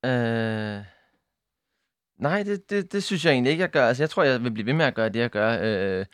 [0.04, 0.84] Øh,
[2.24, 3.88] nej, det, det, det synes jeg egentlig ikke, jeg gør.
[3.88, 5.58] Altså, jeg tror, jeg vil blive ved med at gøre det, jeg gør.
[5.62, 6.06] Øh,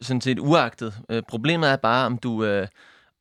[0.00, 0.94] sådan set uagtet.
[1.10, 2.44] Øh, problemet er bare, om du...
[2.44, 2.68] Øh,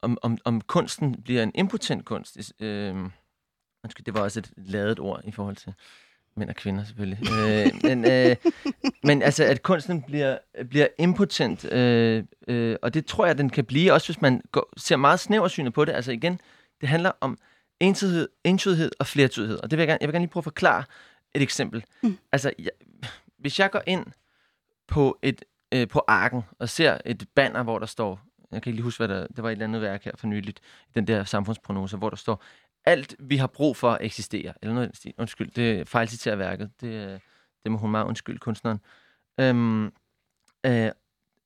[0.03, 2.61] om, om, om kunsten bliver en impotent kunst.
[2.61, 2.95] Øh,
[3.84, 5.74] undskyld, det var også et ladet ord i forhold til
[6.36, 7.19] mænd og kvinder selvfølgelig.
[7.32, 8.36] øh, men, øh,
[9.03, 10.38] men altså, at kunsten bliver,
[10.69, 14.74] bliver impotent, øh, øh, og det tror jeg, den kan blive, også hvis man går,
[14.78, 15.93] ser meget snæversynet på det.
[15.93, 16.39] Altså igen,
[16.82, 17.38] det handler om
[17.80, 19.57] entydighed, entydighed og flertydighed.
[19.63, 20.84] Og det vil jeg gerne, jeg vil gerne lige prøve at forklare
[21.34, 21.86] et eksempel.
[22.03, 22.17] Mm.
[22.31, 22.71] Altså, jeg,
[23.38, 24.05] hvis jeg går ind
[24.88, 28.21] på et øh, på arken og ser et banner, hvor der står,
[28.51, 30.27] jeg kan ikke lige huske, hvad der, det var et eller andet værk her for
[30.27, 30.61] nyligt,
[30.95, 32.43] den der samfundsprognose, hvor der står,
[32.86, 34.53] alt vi har brug for eksisterer.
[34.61, 35.13] Eller noget i stil.
[35.17, 36.71] Undskyld, det fejlciterer værket.
[36.81, 37.19] Det, øh,
[37.63, 38.79] det må hun meget undskylde, kunstneren.
[39.39, 39.86] Øhm,
[40.65, 40.91] øh,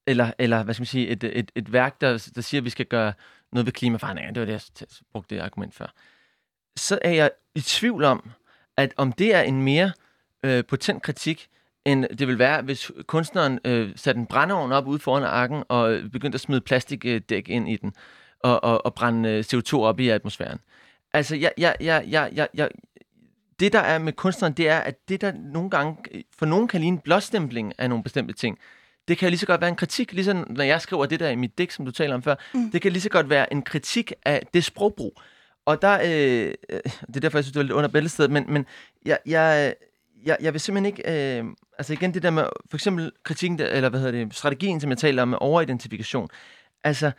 [0.08, 2.70] eller, eller, hvad skal man sige, et, et, et værk, der, der siger, at vi
[2.70, 3.14] skal gøre
[3.52, 4.34] noget ved klimaforandringer.
[4.34, 5.94] Det var det, jeg brugte det argument før.
[6.76, 8.32] Så er jeg i tvivl om,
[8.78, 9.92] at om det er en mere
[10.44, 11.48] øh, potent kritik,
[11.86, 16.00] end det vil være, hvis kunstneren øh, satte en brændeovn op ude foran arken og
[16.12, 17.94] begyndte at smide plastikdæk ind i den
[18.40, 20.60] og, og, og brænde øh, CO2 op i atmosfæren.
[21.14, 22.70] Altså, jeg, jeg, jeg, jeg, jeg, jeg,
[23.60, 26.82] det der er med kunstneren, det er, at det der nogle gange, for nogen kan
[26.82, 28.60] ligne en blåstempling af nogle bestemte ting,
[29.08, 31.36] det kan lige så godt være en kritik, ligesom når jeg skriver det der i
[31.36, 32.72] mit digt, som du taler om før, mm.
[32.72, 35.22] det kan lige så godt være en kritik af det sprogbrug.
[35.68, 38.46] Og der, øh, øh, det er derfor, jeg synes, det var lidt under bæltestedet, men,
[38.48, 38.66] men
[39.06, 39.76] jeg, jeg,
[40.26, 41.46] jeg, jeg vil simpelthen ikke, øh,
[41.78, 44.90] altså igen det der med, for eksempel kritikken, der, eller hvad hedder det, strategien, som
[44.90, 46.30] jeg taler om med overidentifikation,
[46.84, 47.12] altså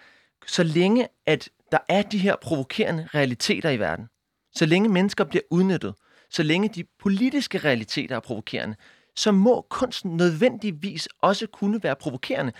[0.46, 4.06] så længe at der er de her provokerende realiteter i verden,
[4.54, 5.94] så længe mennesker bliver udnyttet,
[6.30, 8.76] så længe de politiske realiteter er provokerende,
[9.16, 12.52] så må kunsten nødvendigvis også kunne være provokerende.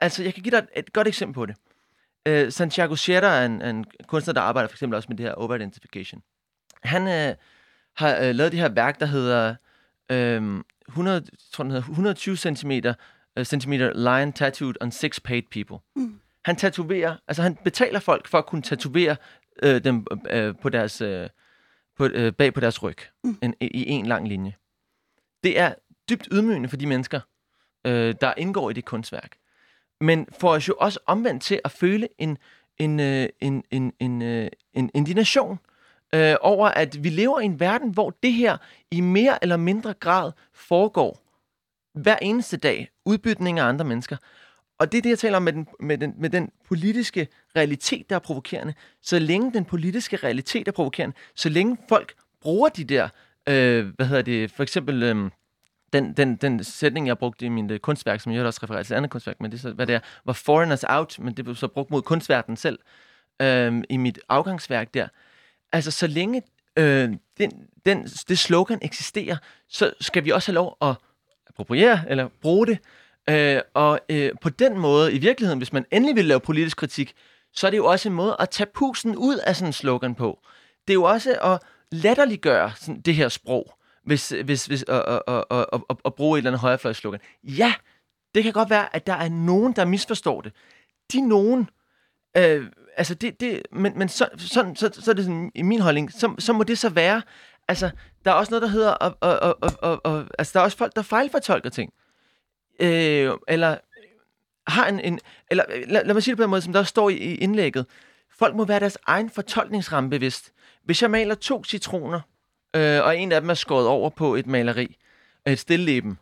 [0.00, 1.56] Altså, jeg kan give dig et godt eksempel på det.
[2.28, 5.32] Uh, Santiago Sierra er en, en kunstner, der arbejder for eksempel også med det her
[5.32, 6.22] overidentification.
[6.82, 7.36] Han uh,
[7.96, 9.54] har uh, lavet det her værk, der hedder
[10.12, 12.70] uh, 100, tror, den hedder 120 cm,
[13.38, 15.76] uh, centimeter line tattooed on six paid people.
[15.96, 16.20] Mm.
[16.44, 19.16] Han tatoverer, altså han betaler folk for at kunne tatovere
[19.66, 21.26] uh, dem uh, på deres, uh,
[21.96, 23.38] på, uh, bag på deres ryg mm.
[23.42, 24.54] en, i en lang linje.
[25.42, 25.74] Det er
[26.10, 27.20] dybt ydmygende for de mennesker,
[27.86, 29.36] øh, der indgår i det kunstværk.
[30.00, 32.38] Men får os jo også omvendt til at føle en,
[32.78, 35.58] en, øh, en, en, en, øh, en indignation
[36.14, 38.56] øh, over, at vi lever i en verden, hvor det her
[38.90, 41.22] i mere eller mindre grad foregår
[41.94, 42.88] hver eneste dag.
[43.04, 44.16] Udbytning af andre mennesker.
[44.78, 48.10] Og det er det, jeg taler om med den, med, den, med den politiske realitet,
[48.10, 48.74] der er provokerende.
[49.02, 53.08] Så længe den politiske realitet er provokerende, så længe folk bruger de der,
[53.48, 55.02] øh, hvad hedder det, for eksempel...
[55.02, 55.30] Øh,
[55.96, 58.94] den, den, den sætning, jeg brugte i min øh, kunstværk, som jeg også refererer til
[58.94, 61.44] et andet kunstværk, men det er så, hvad det er, var foreigners out, men det
[61.44, 62.78] blev så brugt mod kunstverdenen selv,
[63.42, 65.08] øh, i mit afgangsværk der.
[65.72, 66.42] Altså, så længe
[66.76, 67.52] øh, den,
[67.86, 69.36] den, det slogan eksisterer,
[69.68, 70.94] så skal vi også have lov at
[71.48, 72.78] appropriere, eller bruge det,
[73.30, 77.14] øh, og øh, på den måde, i virkeligheden, hvis man endelig vil lave politisk kritik,
[77.52, 80.14] så er det jo også en måde at tage pusen ud af sådan en slogan
[80.14, 80.38] på.
[80.88, 85.50] Det er jo også at latterliggøre sådan, det her sprog hvis, hvis, hvis, og, og,
[85.50, 87.20] og, og, og, bruge et eller andet højrefløjslogan.
[87.42, 87.74] Ja,
[88.34, 90.52] det kan godt være, at der er nogen, der misforstår det.
[91.12, 91.70] De nogen,
[92.36, 95.80] øh, altså det, det, men, men så, sådan, så, så er det sådan, i min
[95.80, 97.22] holdning, så, så må det så være,
[97.68, 97.90] altså
[98.24, 100.76] der er også noget, der hedder, og, og, og, og, og, altså der er også
[100.76, 101.92] folk, der fejlfortolker ting.
[102.80, 103.76] Øh, eller
[104.66, 106.90] har en, en eller lad, lad mig sige det på en måde, som der også
[106.90, 107.86] står i, i indlægget.
[108.38, 110.52] Folk må være deres egen fortolkningsramme bevidst.
[110.84, 112.20] Hvis jeg maler to citroner,
[112.76, 114.96] øh, og en af dem er skåret over på et maleri,
[115.46, 116.18] et stilleben.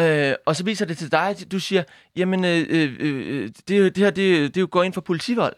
[0.00, 1.82] Øh, og så viser det til dig, at du siger,
[2.16, 5.56] jamen, øh, øh, øh det, det her, det, det jo går ind for politivold.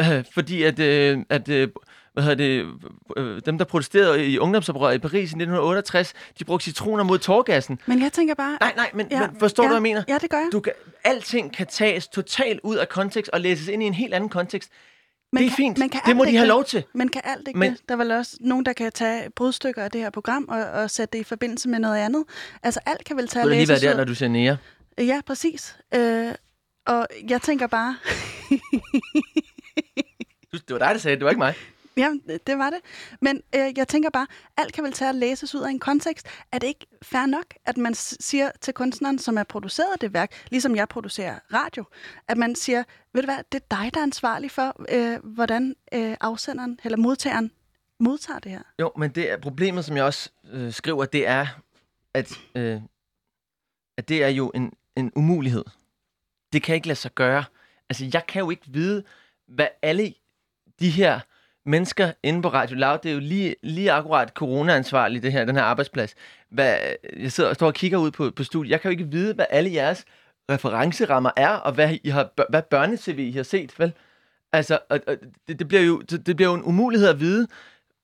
[0.00, 1.68] Øh, fordi at, øh, at øh,
[2.12, 2.66] hvad hedder det,
[3.16, 7.80] øh, dem, der protesterede i ungdomsoprøret i Paris i 1968, de brugte citroner mod tårgassen.
[7.86, 8.58] Men jeg tænker bare...
[8.60, 10.02] Nej, nej, men, ja, men forstår ja, du, hvad jeg mener?
[10.08, 10.48] Ja, det gør jeg.
[10.52, 10.72] Du kan,
[11.04, 14.70] alting kan tages totalt ud af kontekst og læses ind i en helt anden kontekst.
[15.32, 15.78] Man det er kan- fint.
[15.78, 16.48] man kan det må de have det.
[16.48, 16.84] lov til.
[16.94, 17.80] Men kan alt ikke Men- det?
[17.88, 20.90] Der er vel også nogen, der kan tage brudstykker af det her program og, og
[20.90, 22.24] sætte det i forbindelse med noget andet.
[22.62, 24.28] Altså alt kan vel tage Du vil lige være læses der, ud- når du siger
[24.28, 24.56] nære.
[24.98, 25.76] Ja, præcis.
[25.94, 26.32] Øh,
[26.86, 27.96] og jeg tænker bare,
[30.52, 31.20] Du- Det var dig, der sagde det.
[31.20, 31.54] Det var ikke mig
[31.96, 32.78] ja, øh, det var det.
[33.20, 34.26] Men øh, jeg tænker bare,
[34.56, 36.26] alt kan vel tage at læses ud af en kontekst.
[36.52, 40.32] Er det ikke fair nok, at man siger til kunstneren, som er produceret det værk,
[40.50, 41.84] ligesom jeg producerer radio,
[42.28, 42.84] at man siger,
[43.14, 46.98] ved du hvad, det er dig, der er ansvarlig for, øh, hvordan øh, afsenderen eller
[46.98, 47.50] modtageren
[48.00, 48.62] modtager det her.
[48.80, 51.46] Jo, men det er problemet, som jeg også øh, skriver, det er,
[52.14, 52.80] at, øh,
[53.98, 55.64] at det er jo en, en umulighed.
[56.52, 57.44] Det kan ikke lade sig gøre.
[57.88, 59.04] Altså, jeg kan jo ikke vide,
[59.48, 60.14] hvad alle
[60.80, 61.20] de her
[61.66, 65.56] mennesker inde på Radio Loud, det er jo lige, lige akkurat corona-ansvarligt, det her, den
[65.56, 66.14] her arbejdsplads.
[66.50, 66.76] Hvad,
[67.16, 68.70] jeg sidder og står og kigger ud på, på studiet.
[68.70, 70.04] Jeg kan jo ikke vide, hvad alle jeres
[70.50, 73.92] referencerammer er, og hvad, I har, hvad børne-tv I har set, vel?
[74.52, 75.16] Altså, og, og
[75.48, 77.48] det, det, bliver jo, det, det bliver jo en umulighed at vide,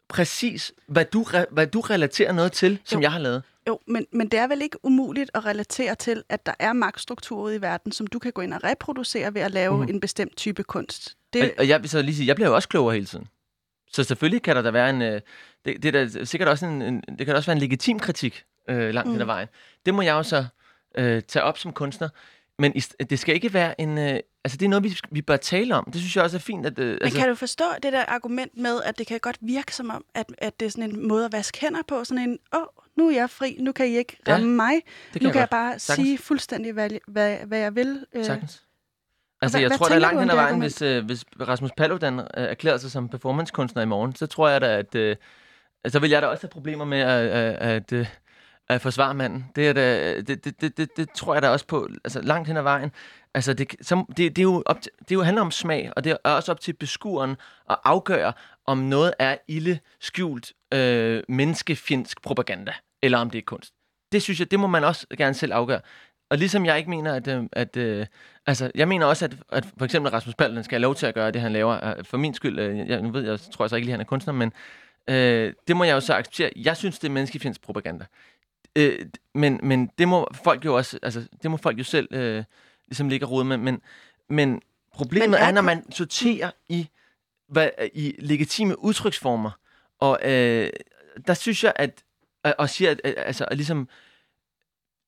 [0.09, 3.03] præcis, hvad du, hvad du relaterer noget til, som Jo.
[3.03, 3.43] jeg har lavet.
[3.69, 7.53] Jo, men, men det er vel ikke umuligt at relatere til, at der er magtstrukturer
[7.53, 9.83] i verden, som du kan gå ind og reproducere ved at lave mm.
[9.83, 11.17] en bestemt type kunst.
[11.33, 13.27] Det, Og, og jeg vil så lige sige, jeg bliver jo også klogere hele tiden.
[13.93, 15.03] Så selvfølgelig kan der da være en...
[15.03, 15.21] Øh,
[15.65, 17.99] det, det, er da sikkert også en, en, det kan da også være en legitim
[17.99, 19.13] kritik øh, langt mm.
[19.13, 19.29] hen ad Mm.
[19.29, 19.49] vejen.
[19.87, 20.45] Det må jeg jo så
[20.99, 22.09] øh, tage op som kunstner.
[22.59, 23.99] Men i, det skal ikke være en...
[23.99, 25.85] Øh, altså, det er noget, vi, vi bør tale om.
[25.93, 26.79] Det synes jeg også er fint, at...
[26.79, 29.75] Øh, Men altså, kan du forstå det der argument med, at det kan godt virke
[29.75, 32.05] som om, at, at det er sådan en måde at vaske hænder på?
[32.05, 32.67] Sådan en, åh, oh,
[32.97, 34.75] nu er jeg fri, nu kan I ikke Ja, ramme mig.
[35.15, 35.51] det Nu kan jeg godt.
[35.51, 36.07] bare Sagtens.
[36.07, 38.07] sige fuldstændig, hvad, hvad, hvad jeg vil.
[38.15, 38.63] Øh, Sagtens.
[39.43, 41.71] Altså, hvad- jeg hvad tror, der er langt hen ad vejen, hvis, øh, hvis Rasmus
[41.77, 45.17] Paludan øh, erklærede sig som performancekunstner i morgen, så tror jeg da, at øh,
[45.89, 48.07] så vil jeg da også have problemer med at, at, at, øh,
[48.69, 49.47] at forsvare manden.
[49.57, 52.49] Det, er da, det, det, det, det, det tror jeg da også på, altså langt
[52.49, 52.93] hen ad vejen.
[53.35, 55.93] Altså, det, så, det, det, er jo op til, det er jo handler om smag,
[55.97, 57.37] og det er også op til beskueren
[57.71, 58.33] at afgøre,
[58.67, 62.73] om noget er ille skjult øh, menneskefjendsk propaganda,
[63.03, 63.73] eller om det er kunst.
[64.13, 65.81] Det synes jeg, det må man også gerne selv afgøre.
[66.31, 68.07] Og ligesom jeg ikke mener, at, øh, at øh,
[68.47, 71.15] altså, jeg mener også, at, at for eksempel Rasmus Paludan skal have lov til at
[71.15, 71.99] gøre det, han laver.
[71.99, 74.01] Øh, For min skyld, øh, jeg, nu ved jeg, tror jeg så ikke lige, han
[74.01, 74.53] er kunstner, men
[75.09, 76.51] øh, det må jeg jo så acceptere.
[76.57, 78.05] Jeg synes, det er menneskefjendsk propaganda.
[78.77, 78.99] Øh,
[79.35, 82.45] men, men det må folk jo også, altså, det må folk jo selv øh,
[82.89, 83.57] ligesom ligge og rode med.
[83.57, 83.81] Men,
[84.29, 84.63] men
[84.95, 86.89] problemet Men er er, når man sorterer i,
[87.49, 89.51] hvad, i legitime udtryksformer.
[89.99, 90.71] Og øh,
[91.27, 92.03] der synes jeg, at
[92.43, 93.89] og, siger, at, altså, at ligesom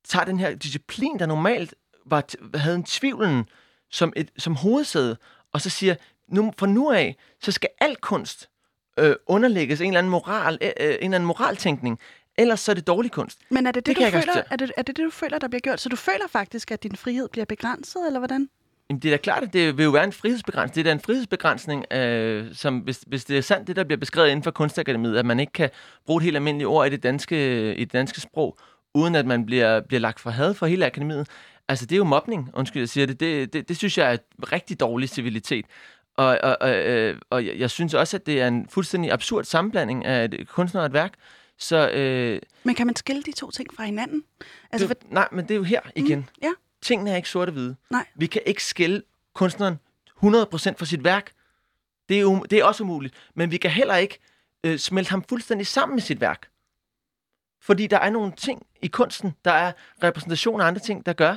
[0.04, 1.74] tager den her disciplin, der normalt
[2.06, 2.24] var,
[2.58, 3.44] havde en tvivlen
[3.90, 5.16] som, et, som hovedsæde,
[5.52, 5.94] og så siger,
[6.28, 8.48] nu, fra nu af, så skal al kunst
[8.98, 11.98] øh, underlægges en eller anden moral, øh, øh, en eller anden moraltænkning,
[12.38, 13.38] ellers så er det dårlig kunst.
[13.50, 15.48] Men er det det, Det du føler, er det, er det det, du føler, der
[15.48, 15.80] bliver gjort?
[15.80, 18.48] Så du føler faktisk, at din frihed bliver begrænset, eller hvordan?
[18.90, 20.74] Jamen, det er da klart, at det vil jo være en frihedsbegrænsning.
[20.74, 23.98] Det er da en frihedsbegrænsning, øh, som hvis, hvis det er sandt, det der bliver
[23.98, 25.70] beskrevet inden for kunstakademiet, at man ikke kan
[26.06, 28.58] bruge et helt almindeligt ord i det danske, i det danske sprog,
[28.94, 31.28] uden at man bliver, bliver lagt for had for hele akademiet.
[31.68, 33.20] Altså, det er jo mobning, undskyld, jeg siger det.
[33.20, 35.66] Det, det, det synes jeg er et rigtig dårlig civilitet.
[36.16, 39.44] Og, og, og, øh, og jeg, jeg synes også, at det er en fuldstændig absurd
[39.44, 41.14] sammenblanding af et kunstner og et værk.
[41.58, 44.22] Så øh, Men kan man skille de to ting fra hinanden?
[44.72, 46.18] Altså, det, nej, men det er jo her igen.
[46.18, 46.50] Mm, ja.
[46.82, 47.76] Tingene er ikke sorte-hvide.
[47.90, 48.06] Nej.
[48.14, 49.02] Vi kan ikke skille
[49.34, 49.78] kunstneren
[50.08, 50.22] 100%
[50.78, 51.32] fra sit værk.
[52.08, 53.14] Det er, um, det er også umuligt.
[53.34, 54.18] Men vi kan heller ikke
[54.64, 56.48] øh, smelte ham fuldstændig sammen med sit værk.
[57.62, 59.72] Fordi der er nogle ting i kunsten, der er
[60.02, 61.36] repræsentation og andre ting, der gør,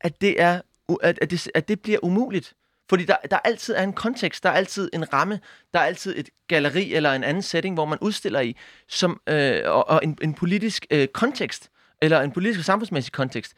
[0.00, 0.60] at det, er,
[1.02, 2.54] at, at det, at det bliver umuligt.
[2.88, 5.40] Fordi der, der altid er en kontekst, der er altid en ramme,
[5.74, 8.56] der er altid et galleri eller en anden setting, hvor man udstiller i,
[8.88, 11.70] som, øh, og, og en, en politisk øh, kontekst,
[12.02, 13.54] eller en politisk og samfundsmæssig kontekst,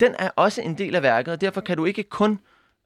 [0.00, 2.38] den er også en del af værket, og derfor kan du ikke kun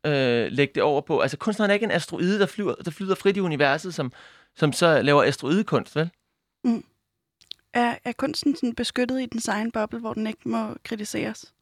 [0.06, 1.20] øh, lægge det over på.
[1.20, 4.12] Altså kunstneren er ikke en asteroide, der, flyver, der flyder frit i universet, som,
[4.56, 6.10] som så laver asteroidekunst, vel?
[6.64, 6.84] Mm
[7.76, 11.54] er, er kunsten sådan beskyttet i dens egen boble, hvor den ikke må kritiseres?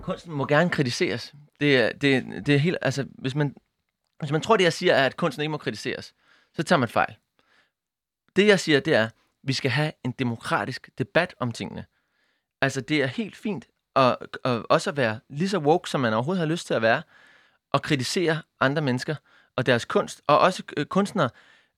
[0.00, 1.34] Kunsten må gerne kritiseres.
[1.60, 3.56] Det er, det, det er helt, altså, hvis man,
[4.18, 6.14] hvis man tror, det jeg siger er, at kunsten ikke må kritiseres,
[6.54, 7.16] så tager man fejl.
[8.36, 9.12] Det jeg siger, det er, at
[9.42, 11.84] vi skal have en demokratisk debat om tingene.
[12.60, 13.66] Altså, det er helt fint
[13.96, 16.82] at, at også at være lige så woke, som man overhovedet har lyst til at
[16.82, 17.02] være,
[17.72, 19.14] og kritisere andre mennesker
[19.56, 21.30] og deres kunst, og også øh, kunstnere.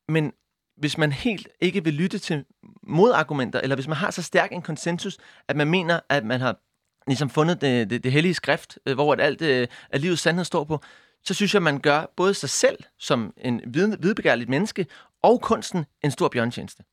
[0.08, 0.32] Men
[0.76, 2.44] hvis man helt ikke vil lytte til
[2.82, 5.18] modargumenter, eller hvis man har så stærk en konsensus,
[5.48, 6.56] at man mener, at man har
[7.06, 10.44] ligesom fundet det, det, det hellige skrift, øh, hvor at alt øh, at livets sandhed
[10.44, 10.80] står på,
[11.24, 14.86] så synes jeg, man gør både sig selv som en viden, vidbegærligt menneske,
[15.22, 16.84] og kunsten en stor bjørntjeneste.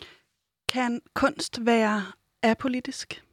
[0.70, 2.06] Kan kunst være
[2.44, 3.24] apolitisk?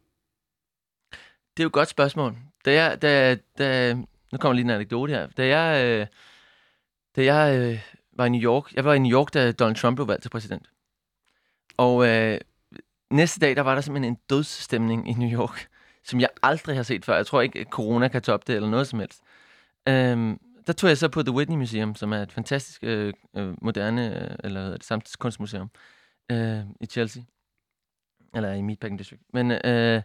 [1.57, 2.36] Det er jo et godt spørgsmål.
[2.64, 3.94] Da jeg, da, da,
[4.32, 5.26] nu kommer lige en anekdote her.
[5.26, 6.07] Da jeg, øh,
[7.16, 8.74] da jeg øh, var i New York.
[8.74, 10.70] Jeg var i New York, da Donald Trump blev valgt til præsident.
[11.76, 12.40] Og øh,
[13.10, 15.68] næste dag, der var der simpelthen en dødsstemning i New York,
[16.04, 17.16] som jeg aldrig har set før.
[17.16, 19.22] Jeg tror ikke, at corona kan toppe det eller noget som helst.
[19.88, 23.54] Øhm, der tog jeg så på The Whitney Museum, som er et fantastisk øh, øh
[23.62, 25.70] moderne, øh, eller hvad det, samtidskunstmuseum
[26.30, 27.22] øh, i Chelsea.
[28.34, 29.22] Eller i Meatpacking District.
[29.32, 30.02] Men, øh,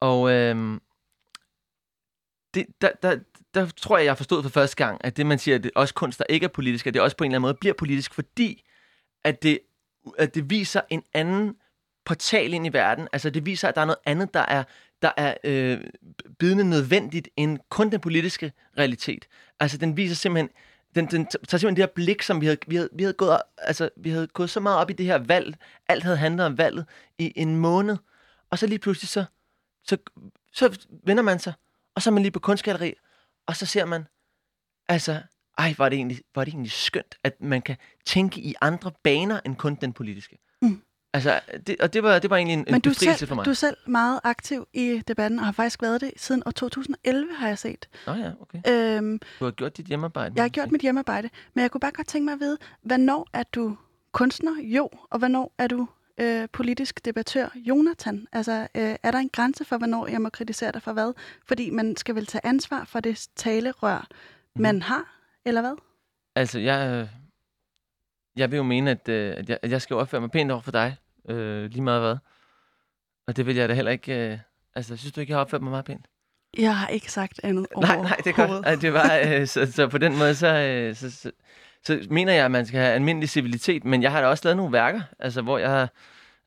[0.00, 0.80] og øh,
[2.54, 3.16] det, der, der,
[3.54, 5.70] der tror jeg, jeg har forstået for første gang, at det, man siger, at det
[5.74, 7.74] også kunst, der ikke er politisk, at det også på en eller anden måde bliver
[7.74, 8.64] politisk, fordi
[9.24, 9.58] at det,
[10.18, 11.56] at det viser en anden
[12.04, 13.08] portal ind i verden.
[13.12, 14.64] Altså det viser, at der er noget andet, der er,
[15.02, 15.80] der er øh,
[16.38, 19.28] bidende nødvendigt end kun den politiske realitet.
[19.60, 20.50] Altså den viser simpelthen,
[20.94, 23.38] den, den tager simpelthen det her blik, som vi havde, vi havde, vi havde, gået,
[23.58, 25.56] altså, vi havde gået så meget op i det her valg.
[25.88, 26.84] Alt havde handlet om valget
[27.18, 27.96] i en måned.
[28.50, 29.24] Og så lige pludselig, så,
[29.84, 29.96] så,
[30.52, 31.52] så vender man sig,
[32.00, 32.94] og så er man lige på kunstgalleri,
[33.46, 34.04] og så ser man,
[34.88, 35.22] altså,
[35.58, 37.76] ej, var det, egentlig, var det egentlig skønt, at man kan
[38.06, 40.38] tænke i andre baner end kun den politiske.
[40.62, 40.82] Mm.
[41.14, 43.44] Altså, det, og det var, det var egentlig en, Men en du selv, for mig.
[43.44, 47.34] du er selv meget aktiv i debatten, og har faktisk været det siden år 2011,
[47.34, 47.88] har jeg set.
[48.06, 48.60] Nå ja, okay.
[48.68, 50.32] Øhm, Du har gjort dit hjemmearbejde.
[50.36, 53.28] jeg har gjort mit hjemmearbejde, men jeg kunne bare godt tænke mig at vide, hvornår
[53.32, 53.76] er du
[54.12, 55.88] kunstner, jo, og hvornår er du
[56.20, 58.26] øh, politisk debattør, Jonathan?
[58.32, 61.12] Altså, øh, er der en grænse for, hvornår jeg må kritisere dig for hvad?
[61.46, 64.06] Fordi man skal vel tage ansvar for det talerør,
[64.54, 64.62] Mhm.
[64.62, 65.74] man har, eller hvad?
[66.34, 67.08] Altså, jeg, øh,
[68.36, 70.60] jeg vil jo mene, at, øh, at, jeg, at jeg skal opføre mig pænt over
[70.60, 70.96] for dig,
[71.28, 72.16] øh, lige meget hvad.
[73.26, 74.32] Og det vil jeg da heller ikke...
[74.32, 74.38] Øh,
[74.74, 76.06] altså, synes du ikke, jeg har opført mig meget pænt?
[76.58, 78.50] Jeg har ikke sagt andet Nej, nej, det er godt.
[78.50, 78.82] overhovedet.
[78.82, 81.30] Det var, øh, så, så på den måde, så, øh, så, så,
[81.84, 83.84] så mener jeg, at man skal have almindelig civilitet.
[83.84, 85.88] Men jeg har da også lavet nogle værker, altså, hvor jeg har...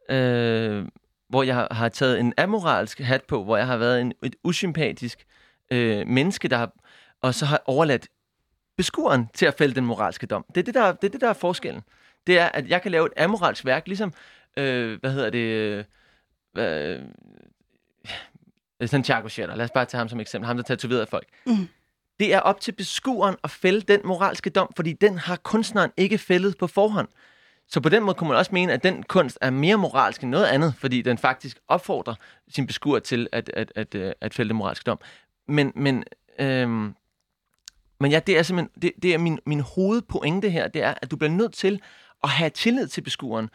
[0.10, 0.86] Øh,
[1.30, 5.26] hvor jeg har, taget en amoralsk hat på, hvor jeg har været en, et usympatisk
[5.72, 6.72] øh, menneske, der har,
[7.22, 8.08] og så har overladt
[8.78, 10.46] beskueren til at fælde den moralske dom.
[10.56, 11.82] Det er det, der, det er det, der er forskellen.
[12.28, 14.14] Det er, at jeg kan lave et amoralsk værk, ligesom,
[14.58, 15.40] øh, hvad hedder det,
[16.58, 17.00] øh,
[18.82, 21.28] øh, Santiago Schetter, lad os bare tage ham som eksempel, ham der tatoverede folk.
[21.46, 21.68] Mm.
[22.20, 26.18] Det er op til beskueren at fælde den moralske dom, fordi den har kunstneren ikke
[26.18, 27.07] fældet på forhånd.
[27.68, 30.30] Så på den måde kunne man også mene, at den kunst er mere moralsk end
[30.30, 32.16] noget andet, fordi den faktisk opfordrer
[32.49, 34.99] sin beskuer til at, at, at, at, at fælde den moralske dom.
[35.47, 36.03] Men, men,
[36.39, 36.95] øhm,
[37.99, 41.11] men ja, det er simpelthen det, det er min, min hovedpointe her, det er, at
[41.11, 41.82] du bliver nødt til
[42.24, 43.49] at have tillid til beskueren.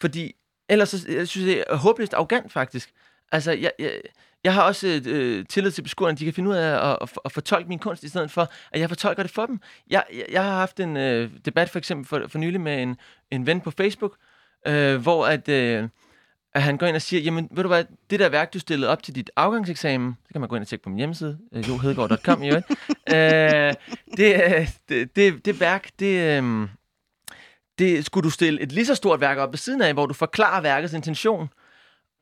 [0.00, 0.34] Fordi
[0.68, 2.92] ellers så, jeg synes det er håbløst arrogant faktisk.
[3.32, 4.00] Altså, jeg, jeg,
[4.44, 7.32] jeg har også øh, tillid til beskuerne, de kan finde ud af at, at, at
[7.32, 9.60] fortolke min kunst, i stedet for, at jeg fortolker det for dem.
[9.90, 12.96] Jeg, jeg, jeg har haft en øh, debat for eksempel for, for nylig med en,
[13.30, 14.16] en ven på Facebook,
[14.66, 15.88] øh, hvor at, øh,
[16.54, 18.90] at han går ind og siger, jamen ved du hvad, det der værk, du stillede
[18.90, 21.68] op til dit afgangseksamen, det kan man gå ind og tjekke på min hjemmeside, øh,
[21.68, 22.66] johedegaard.com i øvrigt,
[23.14, 23.74] øh,
[24.16, 26.68] det, øh, det, det, det værk, det, øh,
[27.78, 30.14] det skulle du stille et lige så stort værk op ved siden af, hvor du
[30.14, 31.48] forklarer værkets intention.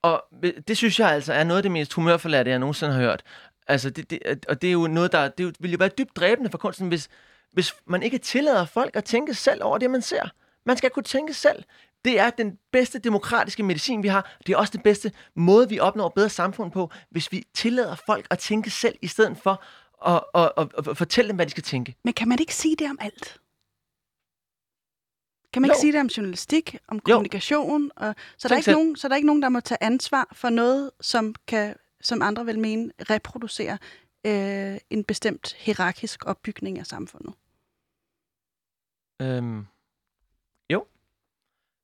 [0.02, 0.24] Og
[0.68, 3.22] det synes jeg altså er noget af det mest humørforladte, jeg nogensinde har hørt.
[3.66, 6.50] Altså, det, det, og det er jo noget, der det vil jo være dybt dræbende
[6.50, 7.08] for kunsten, hvis,
[7.52, 10.28] hvis man ikke tillader folk at tænke selv over det, man ser.
[10.66, 11.64] Man skal kunne tænke selv.
[12.04, 14.36] Det er den bedste demokratiske medicin, vi har.
[14.46, 18.26] Det er også den bedste måde, vi opnår bedre samfund på, hvis vi tillader folk
[18.30, 19.64] at tænke selv, i stedet for
[20.06, 21.94] at, at, at, at fortælle dem, hvad de skal tænke.
[22.04, 23.40] Men kan man ikke sige det om alt?
[25.52, 25.72] Kan man Jo.
[25.72, 27.00] ikke sige det om journalistik, om Jo.
[27.14, 27.90] kommunikation?
[27.96, 30.28] Og, så, der er ikke nogen, så der er ikke nogen, der må tage ansvar
[30.32, 33.76] for noget, som, kan, som andre vil mene reproducerer
[34.26, 37.34] øh, en bestemt hierarkisk opbygning af samfundet.
[39.22, 39.66] Øhm,
[40.72, 40.84] jo.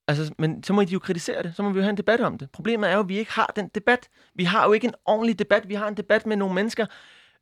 [0.08, 1.56] Altså, men så må de jo kritisere det.
[1.56, 2.50] Så må vi jo have en debat om det.
[2.50, 4.08] Problemet er jo, at vi ikke har den debat.
[4.34, 5.68] Vi har jo ikke en ordentlig debat.
[5.68, 6.86] Vi har en debat med nogle mennesker,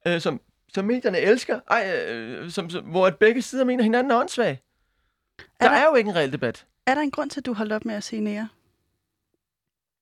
[0.07, 4.11] øh, som, som medierne elsker, ej, øh, som, som, hvor at begge sider mener, hinanden
[4.11, 4.61] er åndssvage.
[5.39, 6.67] Der Er er, der- er jo ikke en reel debat.
[6.87, 8.49] Er der en grund til, at du holdt op med at sige nære?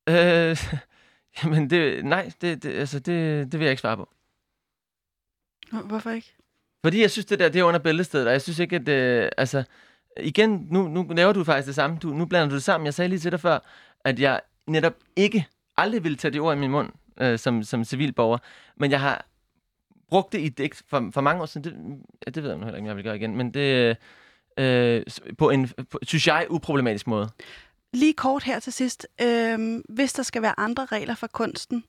[0.09, 0.57] Øh,
[1.45, 4.09] jamen, det, nej, det, det, altså, det, det vil jeg ikke svare på.
[5.71, 6.35] Hvor- Hvorfor ikke?
[6.85, 8.89] Fordi jeg synes, det der det er under bæltestedet, og jeg synes ikke, at...
[8.89, 9.65] Øh, altså,
[10.21, 11.99] igen, nu, nu laver du faktisk det samme.
[11.99, 12.85] Du, nu blander du det sammen.
[12.85, 13.59] Jeg sagde lige til dig før,
[14.05, 17.85] at jeg netop ikke aldrig ville tage det ord i min mund øh, som, som
[17.85, 18.39] civilborger,
[18.77, 19.27] men jeg har
[20.09, 21.65] brugt det i et digt for, for mange år siden.
[21.65, 23.97] Det, ja, det ved jeg nu heller ikke, om jeg vil gøre igen, men det
[24.59, 25.03] øh,
[25.39, 27.29] på en, på, synes jeg, uproblematisk måde.
[27.95, 29.07] Lige kort her til sidst.
[29.23, 31.85] Øh, hvis der skal være andre regler for kunsten...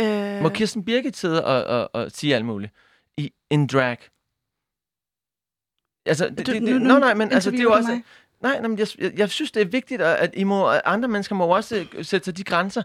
[0.00, 2.72] Øh, Må Kirsten Birgit sidde og, og, og sige alt muligt
[3.16, 3.96] i en drag?
[6.06, 7.90] Altså, det, Du- det, nu- det, nu nå, nej, men altså, det er jo også...
[7.90, 8.02] mig.
[8.40, 10.80] Nej, nej men jeg, jeg, jeg synes, det er vigtigt, at at I må, at
[10.84, 12.82] andre mennesker må også øh, sætte sig de grænser.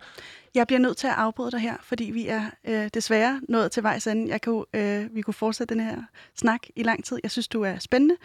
[0.55, 3.83] Jeg bliver nødt til at afbryde dig her, fordi vi er øh, desværre nået til
[3.83, 4.29] vejs ende.
[4.29, 5.97] Jeg kan, øh, vi kunne fortsætte den her
[6.35, 7.19] snak i lang tid.
[7.23, 8.15] Jeg synes, du er spændende.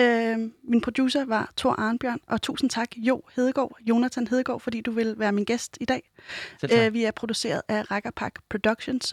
[0.00, 4.90] Øh, min producer var Thor Arnbjørn, og tusind tak, Jo Hedegaard, Jonathan Hedegaard, fordi du
[4.90, 6.10] vil være min gæst i dag.
[6.72, 9.12] Øh, vi er produceret af Rakkerpak Productions,